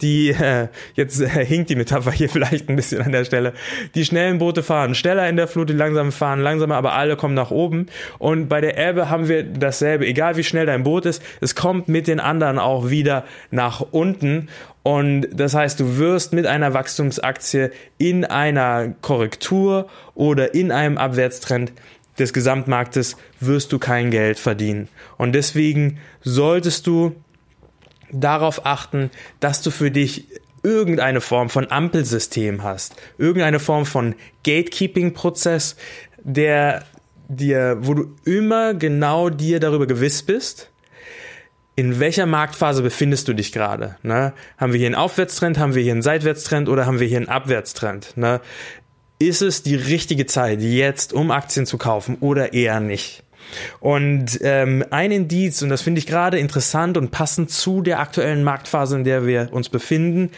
die, 0.00 0.30
äh, 0.30 0.68
jetzt 0.94 1.20
äh, 1.20 1.44
hinkt 1.44 1.70
die 1.70 1.76
Metapher 1.76 2.12
hier 2.12 2.28
vielleicht 2.30 2.68
ein 2.68 2.76
bisschen 2.76 3.02
an 3.02 3.12
der 3.12 3.24
Stelle, 3.24 3.52
die 3.94 4.04
schnellen 4.04 4.38
Boote 4.38 4.62
fahren 4.62 4.94
schneller 4.94 5.28
in 5.28 5.36
der 5.36 5.48
Flut, 5.48 5.68
die 5.68 5.74
langsamen 5.74 6.12
fahren 6.12 6.40
langsamer, 6.40 6.76
aber 6.76 6.92
alle 6.94 7.16
kommen 7.16 7.34
nach 7.34 7.50
oben. 7.50 7.86
Und 8.18 8.48
bei 8.48 8.60
der 8.60 8.78
Ebbe 8.78 9.08
haben 9.10 9.28
wir 9.28 9.42
dasselbe, 9.44 10.06
egal 10.06 10.36
wie 10.36 10.44
schnell 10.44 10.66
dein 10.66 10.82
Boot 10.82 11.06
ist, 11.06 11.22
es 11.40 11.54
kommt 11.54 11.88
mit 11.88 12.06
den 12.06 12.20
anderen 12.20 12.58
auch 12.58 12.90
wieder 12.90 13.24
nach 13.50 13.80
unten. 13.80 14.48
Und 14.82 15.28
das 15.32 15.54
heißt, 15.54 15.78
du 15.78 15.98
wirst 15.98 16.32
mit 16.32 16.46
einer 16.46 16.74
Wachstumsaktie 16.74 17.70
in 17.98 18.24
einer 18.24 18.94
Korrektur 19.00 19.88
oder 20.14 20.54
in 20.54 20.72
einem 20.72 20.98
Abwärtstrend 20.98 21.72
des 22.18 22.32
Gesamtmarktes 22.32 23.16
wirst 23.40 23.72
du 23.72 23.78
kein 23.78 24.10
Geld 24.10 24.38
verdienen. 24.38 24.88
Und 25.18 25.32
deswegen 25.32 25.98
solltest 26.22 26.86
du 26.86 27.14
darauf 28.12 28.66
achten, 28.66 29.10
dass 29.40 29.62
du 29.62 29.70
für 29.70 29.90
dich 29.90 30.26
irgendeine 30.62 31.20
Form 31.20 31.48
von 31.48 31.70
Ampelsystem 31.70 32.62
hast, 32.62 32.94
irgendeine 33.18 33.58
Form 33.58 33.84
von 33.86 34.14
Gatekeeping-Prozess, 34.44 35.76
der 36.22 36.84
dir, 37.28 37.78
wo 37.80 37.94
du 37.94 38.14
immer 38.24 38.74
genau 38.74 39.28
dir 39.30 39.58
darüber 39.58 39.86
gewiss 39.86 40.22
bist, 40.22 40.70
in 41.74 42.00
welcher 42.00 42.26
Marktphase 42.26 42.82
befindest 42.82 43.28
du 43.28 43.32
dich 43.32 43.50
gerade? 43.50 43.96
Ne? 44.02 44.34
Haben 44.58 44.72
wir 44.72 44.78
hier 44.78 44.88
einen 44.88 44.94
Aufwärtstrend, 44.94 45.58
haben 45.58 45.74
wir 45.74 45.82
hier 45.82 45.92
einen 45.92 46.02
Seitwärtstrend 46.02 46.68
oder 46.68 46.86
haben 46.86 47.00
wir 47.00 47.06
hier 47.06 47.16
einen 47.16 47.28
Abwärtstrend? 47.28 48.16
Ne? 48.16 48.40
Ist 49.18 49.40
es 49.40 49.62
die 49.62 49.76
richtige 49.76 50.26
Zeit, 50.26 50.60
jetzt 50.60 51.12
um 51.12 51.30
Aktien 51.30 51.64
zu 51.64 51.78
kaufen 51.78 52.18
oder 52.20 52.52
eher 52.52 52.80
nicht? 52.80 53.22
Und 53.80 54.38
ähm, 54.42 54.84
ein 54.90 55.12
Indiz, 55.12 55.62
und 55.62 55.68
das 55.68 55.82
finde 55.82 55.98
ich 55.98 56.06
gerade 56.06 56.38
interessant 56.38 56.96
und 56.96 57.10
passend 57.10 57.50
zu 57.50 57.82
der 57.82 58.00
aktuellen 58.00 58.44
Marktphase, 58.44 58.96
in 58.96 59.04
der 59.04 59.26
wir 59.26 59.48
uns 59.52 59.68
befinden, 59.68 60.30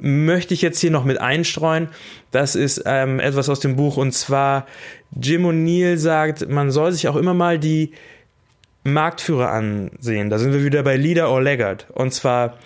möchte 0.00 0.54
ich 0.54 0.62
jetzt 0.62 0.78
hier 0.78 0.90
noch 0.90 1.04
mit 1.04 1.20
einstreuen. 1.20 1.88
Das 2.30 2.54
ist 2.54 2.82
ähm, 2.86 3.20
etwas 3.20 3.48
aus 3.48 3.60
dem 3.60 3.76
Buch 3.76 3.96
und 3.96 4.12
zwar 4.12 4.66
Jim 5.20 5.46
O'Neill 5.46 5.96
sagt, 5.96 6.48
man 6.48 6.70
soll 6.70 6.92
sich 6.92 7.08
auch 7.08 7.16
immer 7.16 7.34
mal 7.34 7.58
die 7.58 7.92
Marktführer 8.84 9.50
ansehen. 9.50 10.30
Da 10.30 10.38
sind 10.38 10.52
wir 10.52 10.64
wieder 10.64 10.82
bei 10.82 10.96
Leader 10.96 11.30
or 11.30 11.42
Laggard. 11.42 11.86
Und 11.92 12.12
zwar, 12.12 12.58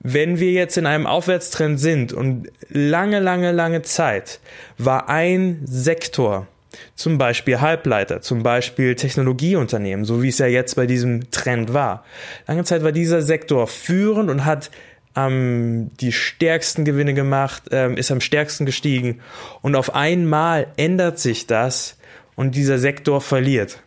wenn 0.00 0.38
wir 0.38 0.52
jetzt 0.52 0.76
in 0.76 0.86
einem 0.86 1.06
Aufwärtstrend 1.06 1.80
sind 1.80 2.12
und 2.12 2.48
lange, 2.68 3.20
lange, 3.20 3.52
lange 3.52 3.82
Zeit 3.82 4.40
war 4.78 5.08
ein 5.08 5.62
Sektor 5.64 6.46
zum 6.94 7.18
Beispiel 7.18 7.60
Halbleiter, 7.60 8.20
zum 8.20 8.42
Beispiel 8.42 8.94
Technologieunternehmen, 8.94 10.04
so 10.04 10.22
wie 10.22 10.28
es 10.28 10.38
ja 10.38 10.46
jetzt 10.46 10.76
bei 10.76 10.86
diesem 10.86 11.30
Trend 11.30 11.72
war. 11.72 12.04
Lange 12.46 12.64
Zeit 12.64 12.82
war 12.82 12.92
dieser 12.92 13.22
Sektor 13.22 13.66
führend 13.66 14.30
und 14.30 14.44
hat 14.44 14.70
ähm, 15.16 15.90
die 16.00 16.12
stärksten 16.12 16.84
Gewinne 16.84 17.14
gemacht, 17.14 17.64
ähm, 17.70 17.96
ist 17.96 18.10
am 18.10 18.20
stärksten 18.20 18.66
gestiegen. 18.66 19.20
Und 19.62 19.74
auf 19.74 19.94
einmal 19.94 20.68
ändert 20.76 21.18
sich 21.18 21.46
das 21.46 21.98
und 22.34 22.54
dieser 22.54 22.78
Sektor 22.78 23.20
verliert. 23.20 23.82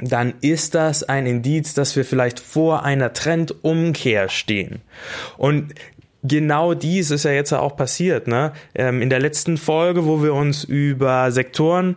Dann 0.00 0.34
ist 0.40 0.76
das 0.76 1.02
ein 1.02 1.26
Indiz, 1.26 1.74
dass 1.74 1.96
wir 1.96 2.04
vielleicht 2.04 2.38
vor 2.38 2.84
einer 2.84 3.12
Trendumkehr 3.12 4.28
stehen. 4.28 4.80
Und 5.36 5.74
genau 6.22 6.74
dies 6.74 7.10
ist 7.10 7.24
ja 7.24 7.32
jetzt 7.32 7.52
auch 7.52 7.76
passiert. 7.76 8.26
Ne? 8.26 8.52
Ähm, 8.74 9.02
in 9.02 9.10
der 9.10 9.20
letzten 9.20 9.56
Folge, 9.56 10.06
wo 10.06 10.22
wir 10.22 10.34
uns 10.34 10.64
über 10.64 11.30
Sektoren 11.30 11.96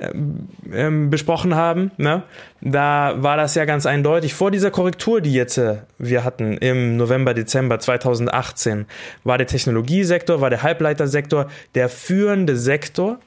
ähm, 0.00 0.48
ähm, 0.72 1.10
besprochen 1.10 1.54
haben, 1.54 1.90
ne? 1.96 2.24
da 2.60 3.14
war 3.18 3.36
das 3.36 3.54
ja 3.54 3.64
ganz 3.64 3.86
eindeutig. 3.86 4.34
Vor 4.34 4.50
dieser 4.50 4.70
Korrektur, 4.70 5.20
die 5.20 5.32
jetzt 5.32 5.56
äh, 5.56 5.76
wir 5.98 6.24
hatten 6.24 6.56
im 6.58 6.96
November, 6.96 7.32
Dezember 7.32 7.78
2018, 7.78 8.86
war 9.22 9.38
der 9.38 9.46
Technologiesektor, 9.46 10.40
war 10.40 10.50
der 10.50 10.62
Halbleitersektor 10.62 11.48
der 11.74 11.88
führende 11.88 12.56
Sektor. 12.56 13.18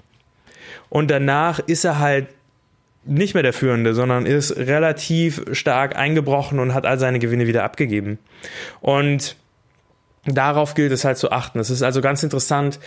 Und 0.89 1.09
danach 1.11 1.59
ist 1.59 1.83
er 1.83 1.99
halt 1.99 2.27
nicht 3.05 3.33
mehr 3.33 3.43
der 3.43 3.53
führende, 3.53 3.93
sondern 3.93 4.25
ist 4.25 4.55
relativ 4.57 5.41
stark 5.53 5.95
eingebrochen 5.95 6.59
und 6.59 6.73
hat 6.73 6.85
all 6.85 6.99
seine 6.99 7.19
Gewinne 7.19 7.47
wieder 7.47 7.63
abgegeben. 7.63 8.19
Und 8.81 9.37
darauf 10.35 10.73
gilt 10.73 10.91
es 10.91 11.05
halt 11.05 11.17
zu 11.17 11.31
achten. 11.31 11.59
Es 11.59 11.69
ist 11.69 11.83
also 11.83 12.01
ganz 12.01 12.23
interessant, 12.23 12.79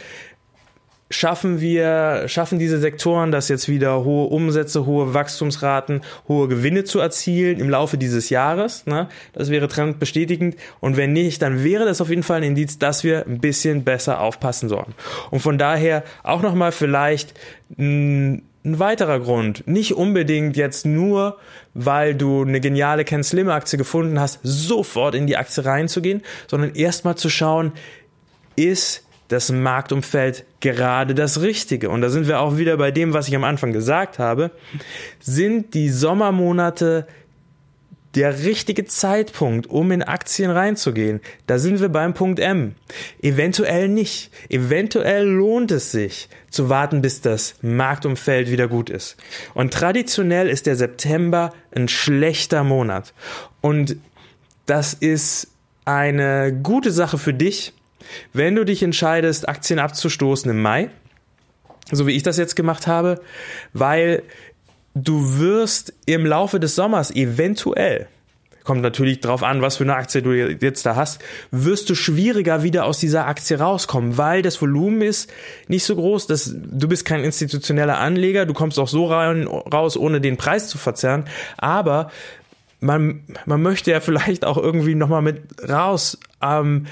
schaffen 1.11 1.61
wir, 1.61 2.29
schaffen 2.29 2.59
diese 2.59 2.79
Sektoren 2.79 3.33
das 3.33 3.49
jetzt 3.49 3.69
wieder 3.69 4.05
hohe 4.05 4.29
Umsätze, 4.29 4.87
hohe 4.87 5.13
Wachstumsraten, 5.13 6.03
hohe 6.29 6.47
Gewinne 6.49 6.85
zu 6.85 7.01
erzielen 7.01 7.59
im 7.59 7.69
Laufe 7.69 7.99
dieses 7.99 8.31
Jahres. 8.31 8.87
Ne? 8.87 9.09
Das 9.33 9.51
wäre 9.51 9.67
trendbestätigend. 9.67 10.57
Und 10.79 10.97
wenn 10.97 11.13
nicht, 11.13 11.43
dann 11.43 11.65
wäre 11.65 11.85
das 11.85 12.01
auf 12.01 12.11
jeden 12.11 12.23
Fall 12.23 12.39
ein 12.39 12.45
Indiz, 12.45 12.79
dass 12.79 13.03
wir 13.03 13.27
ein 13.27 13.41
bisschen 13.41 13.83
besser 13.85 14.21
aufpassen 14.21 14.69
sollen. 14.69 14.95
Und 15.31 15.41
von 15.41 15.59
daher 15.59 16.05
auch 16.23 16.43
nochmal 16.43 16.71
vielleicht 16.71 17.35
mh, 17.77 18.39
ein 18.65 18.79
weiterer 18.79 19.21
Grund, 19.21 19.67
nicht 19.67 19.95
unbedingt 19.95 20.57
jetzt 20.57 20.85
nur, 20.85 21.39
weil 21.73 22.15
du 22.15 22.43
eine 22.43 22.61
geniale 22.61 23.05
Ken 23.05 23.25
Slim 23.25 23.49
Aktie 23.49 23.79
gefunden 23.79 24.21
hast, 24.21 24.41
sofort 24.43 25.15
in 25.15 25.27
die 25.27 25.37
Aktie 25.37 25.65
reinzugehen, 25.65 26.23
sondern 26.47 26.75
erstmal 26.75 27.17
zu 27.17 27.31
schauen, 27.31 27.73
ist 28.57 29.07
das 29.29 29.51
Marktumfeld 29.51 30.45
gerade 30.59 31.15
das 31.15 31.41
Richtige? 31.41 31.89
Und 31.89 32.01
da 32.03 32.11
sind 32.11 32.27
wir 32.27 32.41
auch 32.41 32.59
wieder 32.59 32.77
bei 32.77 32.91
dem, 32.91 33.15
was 33.15 33.29
ich 33.29 33.37
am 33.37 33.45
Anfang 33.45 33.73
gesagt 33.73 34.19
habe. 34.19 34.51
Sind 35.21 35.73
die 35.75 35.89
Sommermonate 35.89 37.07
der 38.15 38.45
richtige 38.45 38.85
Zeitpunkt, 38.87 39.69
um 39.69 39.93
in 39.93 40.03
Aktien 40.03 40.51
reinzugehen. 40.51 41.21
Da 41.47 41.59
sind 41.59 41.81
wir 41.81 41.89
beim 41.89 42.15
Punkt 42.15 42.41
M. 42.41 42.75
Eventuell 43.23 43.89
nicht. 43.89 44.33
Eventuell 44.49 45.25
lohnt 45.25 45.71
es 45.71 45.93
sich 45.93 46.29
zu 46.51 46.69
warten, 46.69 47.03
bis 47.03 47.21
das 47.21 47.55
Marktumfeld 47.63 48.51
wieder 48.51 48.67
gut 48.67 48.91
ist. 48.91 49.17
Und 49.55 49.73
traditionell 49.73 50.49
ist 50.49 50.67
der 50.67 50.77
September 50.77 51.53
ein 51.75 51.89
schlechter 51.89 52.65
Monat. 52.65 53.15
Und 53.61 53.97
das 54.67 54.95
ist 54.95 55.49
eine 55.85 56.53
gute 56.63 56.91
Sache 56.91 57.19
für 57.19 57.35
dich, 57.35 57.73
wenn 58.33 58.55
du 58.55 58.65
dich 58.65 58.83
entscheidest, 58.83 59.49
Aktien 59.49 59.79
abzustoßen 59.79 60.51
im 60.51 60.63
Mai, 60.63 60.91
so 61.93 62.07
wie 62.07 62.13
ich 62.13 62.23
das 62.23 62.37
jetzt 62.37 62.57
gemacht 62.57 62.87
habe, 62.87 63.21
weil 63.73 64.23
du 64.95 65.39
wirst 65.39 65.93
im 66.07 66.27
Laufe 66.27 66.61
des 66.61 66.75
Sommers 66.75 67.11
eventuell 67.15 68.09
kommt 68.65 68.83
natürlich 68.83 69.21
drauf 69.21 69.43
an, 69.43 69.63
was 69.63 69.79
für 69.79 69.85
eine 69.85 69.97
Aktie 69.97 70.23
du 70.23 70.33
jetzt 70.33 70.87
da 70.87 70.95
hast, 70.95 71.21
wirst 71.51 71.91
du 71.91 71.95
schwieriger 71.95 72.63
wieder 72.63 72.85
aus 72.85 72.99
dieser 72.99 73.27
Aktie 73.27 73.59
rauskommen, 73.59 74.17
weil 74.17 74.43
das 74.43 74.61
Volumen 74.61 75.03
ist 75.03 75.31
nicht 75.69 75.85
so 75.85 75.97
groß, 75.97 76.27
dass 76.27 76.55
du 76.55 76.87
bist 76.89 77.05
kein 77.05 77.25
institutioneller 77.25 77.99
Anleger, 77.99 78.47
du 78.47 78.55
kommst 78.55 78.79
auch 78.79 78.89
so 78.89 79.07
rein, 79.07 79.47
raus, 79.47 79.97
ohne 79.97 80.21
den 80.21 80.37
Preis 80.37 80.69
zu 80.69 80.79
verzerren, 80.79 81.25
aber 81.57 82.11
man, 82.81 83.25
man 83.47 83.63
möchte 83.63 83.91
ja 83.91 84.01
vielleicht 84.01 84.45
auch 84.45 84.57
irgendwie 84.57 84.95
nochmal 84.95 85.23
mit 85.23 85.43
raus, 85.69 86.19
ähm, 86.43 86.87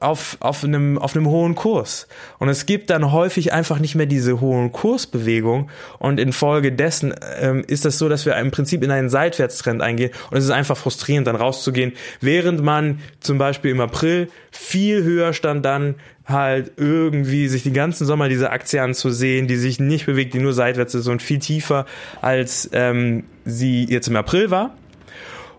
auf, 0.00 0.36
auf, 0.40 0.64
einem, 0.64 0.98
auf 0.98 1.16
einem 1.16 1.26
hohen 1.26 1.54
Kurs. 1.54 2.08
Und 2.38 2.48
es 2.48 2.66
gibt 2.66 2.90
dann 2.90 3.12
häufig 3.12 3.52
einfach 3.52 3.78
nicht 3.78 3.94
mehr 3.94 4.06
diese 4.06 4.40
hohen 4.40 4.72
Kursbewegung. 4.72 5.70
Und 5.98 6.20
infolgedessen 6.20 7.14
ähm, 7.40 7.64
ist 7.66 7.84
das 7.84 7.98
so, 7.98 8.08
dass 8.08 8.26
wir 8.26 8.36
im 8.36 8.50
Prinzip 8.50 8.82
in 8.82 8.90
einen 8.90 9.08
Seitwärtstrend 9.08 9.82
eingehen. 9.82 10.10
Und 10.30 10.38
es 10.38 10.44
ist 10.44 10.50
einfach 10.50 10.76
frustrierend, 10.76 11.26
dann 11.26 11.36
rauszugehen, 11.36 11.92
während 12.20 12.62
man 12.62 13.00
zum 13.20 13.38
Beispiel 13.38 13.70
im 13.70 13.80
April 13.80 14.28
viel 14.50 15.02
höher 15.02 15.32
stand 15.32 15.64
dann 15.64 15.96
halt 16.24 16.72
irgendwie 16.76 17.48
sich 17.48 17.62
die 17.62 17.72
ganzen 17.72 18.04
Sommer 18.04 18.28
diese 18.28 18.50
Aktie 18.50 18.82
anzusehen, 18.82 19.46
die 19.46 19.56
sich 19.56 19.78
nicht 19.78 20.06
bewegt, 20.06 20.34
die 20.34 20.40
nur 20.40 20.52
seitwärts 20.52 20.94
ist 20.94 21.06
und 21.06 21.22
viel 21.22 21.38
tiefer 21.38 21.86
als 22.20 22.68
ähm, 22.72 23.24
sie 23.44 23.84
jetzt 23.84 24.08
im 24.08 24.16
April 24.16 24.50
war. 24.50 24.74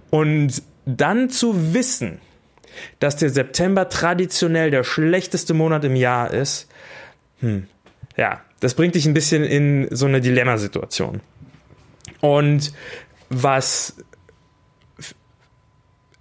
Und 0.10 0.62
dann 0.86 1.30
zu 1.30 1.74
wissen, 1.74 2.20
dass 3.00 3.16
der 3.16 3.30
September 3.30 3.90
traditionell 3.90 4.72
der 4.72 4.84
schlechteste 4.84 5.54
Monat 5.54 5.84
im 5.84 5.96
Jahr 5.96 6.34
ist, 6.34 6.68
hm, 7.40 7.68
ja, 8.16 8.42
das 8.60 8.74
bringt 8.74 8.96
dich 8.96 9.06
ein 9.06 9.14
bisschen 9.14 9.44
in 9.44 9.88
so 9.92 10.06
eine 10.06 10.22
Dilemmasituation. 10.22 11.22
Und 12.22 12.74
was 13.30 13.96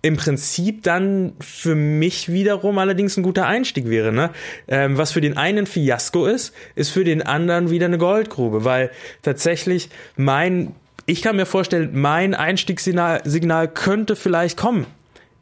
im 0.03 0.16
Prinzip 0.16 0.85
dann 0.85 1.33
für 1.40 1.75
mich 1.75 2.31
wiederum 2.31 2.79
allerdings 2.79 3.16
ein 3.16 3.25
guter 3.25 3.47
Einstieg 3.47 3.88
wäre. 3.88 4.12
Ne? 4.12 4.31
Ähm, 4.69 4.97
was 4.97 5.12
für 5.12 5.21
den 5.21 5.37
einen 5.37 5.66
Fiasko 5.66 6.27
ist, 6.27 6.55
ist 6.77 6.90
für 6.90 7.03
den 7.03 7.23
anderen 7.23 7.71
wieder 7.71 7.87
eine 7.87 7.99
Goldgrube, 7.99 8.64
weil 8.64 8.90
tatsächlich 9.23 9.88
mein, 10.16 10.77
ich 11.07 11.23
kann 11.23 11.35
mir 11.35 11.47
vorstellen, 11.47 11.90
mein 11.95 12.35
Einstiegssignal 12.35 13.23
Signal 13.25 13.66
könnte 13.66 14.14
vielleicht 14.14 14.57
kommen 14.57 14.87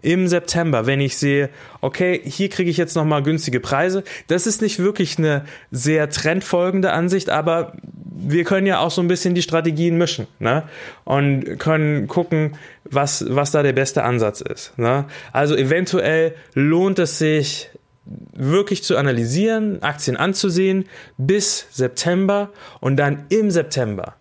im 0.04 0.28
September, 0.28 0.86
wenn 0.86 1.00
ich 1.00 1.16
sehe, 1.16 1.48
okay, 1.80 2.20
hier 2.24 2.48
kriege 2.48 2.70
ich 2.70 2.76
jetzt 2.76 2.94
nochmal 2.94 3.22
günstige 3.22 3.58
Preise. 3.58 4.04
Das 4.26 4.46
ist 4.46 4.62
nicht 4.62 4.78
wirklich 4.78 5.18
eine 5.18 5.44
sehr 5.70 6.10
trendfolgende 6.10 6.92
Ansicht, 6.92 7.30
aber 7.30 7.72
wir 8.16 8.44
können 8.44 8.66
ja 8.66 8.78
auch 8.78 8.90
so 8.90 9.00
ein 9.00 9.08
bisschen 9.08 9.34
die 9.34 9.42
Strategien 9.42 9.96
mischen 9.96 10.26
ne? 10.38 10.64
und 11.04 11.58
können 11.58 12.06
gucken, 12.06 12.56
was, 12.84 13.24
was 13.28 13.50
da 13.50 13.62
der 13.62 13.72
beste 13.72 14.04
Ansatz 14.04 14.40
ist. 14.40 14.78
Ne? 14.78 15.06
Also 15.32 15.56
eventuell 15.56 16.34
lohnt 16.54 16.98
es 16.98 17.18
sich, 17.18 17.70
wirklich 18.34 18.84
zu 18.84 18.98
analysieren, 18.98 19.82
Aktien 19.82 20.18
anzusehen 20.18 20.84
bis 21.16 21.66
September 21.70 22.50
und 22.80 22.96
dann 22.96 23.24
im 23.30 23.50
September 23.50 24.16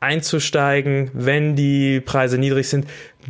einzusteigen, 0.00 1.10
wenn 1.12 1.56
die 1.56 2.00
Preise 2.00 2.38
niedrig 2.38 2.68
sind, 2.68 2.86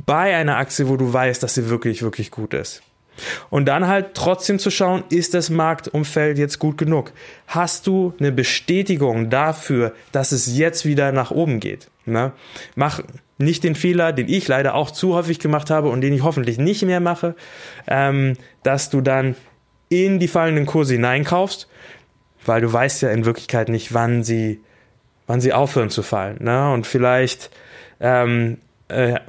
bei 0.07 0.37
einer 0.37 0.57
Aktie, 0.57 0.89
wo 0.89 0.97
du 0.97 1.13
weißt, 1.13 1.43
dass 1.43 1.55
sie 1.55 1.69
wirklich, 1.69 2.03
wirklich 2.03 2.31
gut 2.31 2.55
ist. 2.55 2.83
Und 3.51 3.67
dann 3.67 3.87
halt 3.87 4.15
trotzdem 4.15 4.59
zu 4.59 4.71
schauen, 4.71 5.05
ist 5.11 5.35
das 5.35 5.51
Marktumfeld 5.51 6.39
jetzt 6.39 6.59
gut 6.59 6.79
genug? 6.79 7.13
Hast 7.47 7.87
du 7.87 8.15
eine 8.19 8.33
Bestätigung 8.33 9.31
dafür, 9.31 9.93
dass 10.13 10.33
es 10.33 10.57
jetzt 10.57 10.87
wieder 10.87 11.13
nach 11.13 11.31
oben 11.31 11.61
geht? 11.61 11.91
Ne? 12.07 12.33
Mach 12.77 13.03
nicht 13.37 13.65
den 13.65 13.75
Fehler, 13.75 14.13
den 14.13 14.29
ich 14.29 14.49
leider 14.49 14.75
auch 14.75 14.91
zu 14.91 15.15
häufig 15.15 15.39
gemacht 15.39 15.71
habe 15.71 15.89
und 15.89 16.01
den 16.03 16.13
ich 16.13 16.23
hoffentlich 16.23 16.59
nicht 16.59 16.83
mehr 16.83 17.01
mache, 17.01 17.35
ähm, 17.87 18.37
dass 18.63 18.91
du 18.91 19.01
dann 19.01 19.35
in 19.89 20.19
die 20.19 20.29
fallenden 20.29 20.67
Kurse 20.67 20.95
hineinkaufst, 20.95 21.69
weil 22.47 22.61
du 22.61 22.73
weißt 22.73 23.03
ja 23.03 23.11
in 23.11 23.25
Wirklichkeit 23.25 23.69
nicht, 23.69 23.93
wann 23.93 24.23
sie 24.23 24.61
wann 25.31 25.41
sie 25.41 25.53
aufhören 25.53 25.91
zu 25.91 26.03
fallen. 26.03 26.39
Ne? 26.41 26.73
Und 26.73 26.89
vielleicht 26.89 27.51
ähm, 28.01 28.59
äh, 28.89 29.21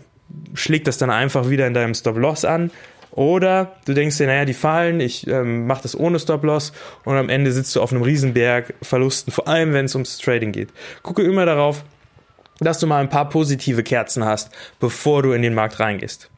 schlägt 0.55 0.87
das 0.87 0.97
dann 0.97 1.11
einfach 1.11 1.47
wieder 1.47 1.67
in 1.67 1.75
deinem 1.75 1.93
Stop-Loss 1.93 2.43
an. 2.43 2.71
Oder 3.11 3.75
du 3.85 3.93
denkst 3.93 4.17
dir, 4.17 4.25
naja, 4.25 4.45
die 4.45 4.55
fallen, 4.55 4.99
ich 4.99 5.27
ähm, 5.27 5.67
mache 5.67 5.83
das 5.83 5.95
ohne 5.95 6.17
Stop-Loss 6.17 6.73
und 7.03 7.17
am 7.17 7.29
Ende 7.29 7.51
sitzt 7.51 7.75
du 7.75 7.81
auf 7.81 7.91
einem 7.91 8.01
Riesenberg 8.01 8.73
Verlusten, 8.81 9.31
vor 9.31 9.47
allem 9.47 9.73
wenn 9.73 9.85
es 9.85 9.93
ums 9.93 10.17
Trading 10.17 10.51
geht. 10.51 10.69
Gucke 11.03 11.21
immer 11.21 11.45
darauf, 11.45 11.83
dass 12.59 12.79
du 12.79 12.87
mal 12.87 12.99
ein 12.99 13.09
paar 13.09 13.29
positive 13.29 13.83
Kerzen 13.83 14.25
hast, 14.25 14.49
bevor 14.79 15.21
du 15.21 15.33
in 15.33 15.43
den 15.43 15.53
Markt 15.53 15.79
reingehst. 15.79 16.31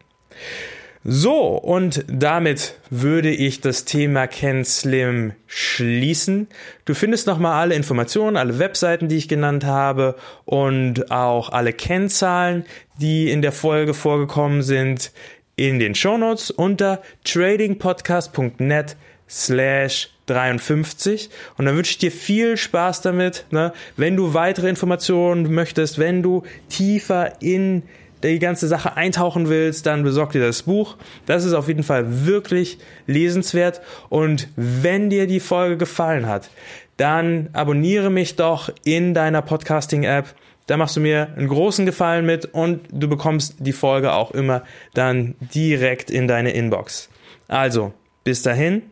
So, 1.06 1.58
und 1.58 2.06
damit 2.08 2.76
würde 2.89 3.30
ich 3.30 3.60
das 3.60 3.84
Thema 3.84 4.26
CanSlim 4.26 5.34
schließen. 5.48 6.48
Du 6.86 6.94
findest 6.94 7.28
nochmal 7.28 7.60
alle 7.60 7.76
Informationen, 7.76 8.38
alle 8.38 8.58
Webseiten, 8.58 9.10
die 9.10 9.18
ich 9.18 9.28
genannt 9.28 9.66
habe 9.66 10.16
und 10.46 11.12
auch 11.12 11.50
alle 11.50 11.74
Kennzahlen, 11.74 12.66
die 13.02 13.30
in 13.30 13.42
der 13.42 13.52
Folge 13.52 13.94
vorgekommen 13.94 14.62
sind, 14.62 15.12
in 15.58 15.78
den 15.80 15.94
Shownotes 15.94 16.52
unter 16.52 17.02
tradingpodcast.net 17.26 18.96
slash 19.30 20.10
53 20.28 21.30
und 21.58 21.66
dann 21.66 21.76
wünsche 21.76 21.92
ich 21.92 21.98
dir 21.98 22.12
viel 22.12 22.56
Spaß 22.56 23.02
damit, 23.02 23.46
ne? 23.52 23.74
wenn 23.98 24.16
du 24.16 24.34
weitere 24.34 24.70
Informationen 24.70 25.54
möchtest, 25.54 26.00
wenn 26.00 26.24
du 26.24 26.44
tiefer 26.70 27.42
in 27.42 27.84
die 28.29 28.39
ganze 28.39 28.67
Sache 28.67 28.95
eintauchen 28.95 29.49
willst, 29.49 29.86
dann 29.86 30.03
besorg 30.03 30.31
dir 30.31 30.41
das 30.41 30.63
Buch. 30.63 30.97
Das 31.25 31.43
ist 31.43 31.53
auf 31.53 31.67
jeden 31.67 31.83
Fall 31.83 32.25
wirklich 32.25 32.77
lesenswert. 33.07 33.81
Und 34.09 34.47
wenn 34.55 35.09
dir 35.09 35.27
die 35.27 35.39
Folge 35.39 35.77
gefallen 35.77 36.27
hat, 36.27 36.49
dann 36.97 37.49
abonniere 37.53 38.09
mich 38.09 38.36
doch 38.36 38.69
in 38.83 39.13
deiner 39.13 39.41
Podcasting-App. 39.41 40.33
Da 40.67 40.77
machst 40.77 40.95
du 40.95 41.01
mir 41.01 41.29
einen 41.36 41.49
großen 41.49 41.86
Gefallen 41.86 42.25
mit 42.25 42.45
und 42.45 42.81
du 42.91 43.09
bekommst 43.09 43.55
die 43.59 43.73
Folge 43.73 44.13
auch 44.13 44.31
immer 44.31 44.63
dann 44.93 45.36
direkt 45.53 46.09
in 46.09 46.27
deine 46.27 46.51
Inbox. 46.51 47.09
Also, 47.47 47.93
bis 48.23 48.43
dahin. 48.43 48.83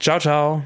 Ciao, 0.00 0.18
ciao. 0.18 0.62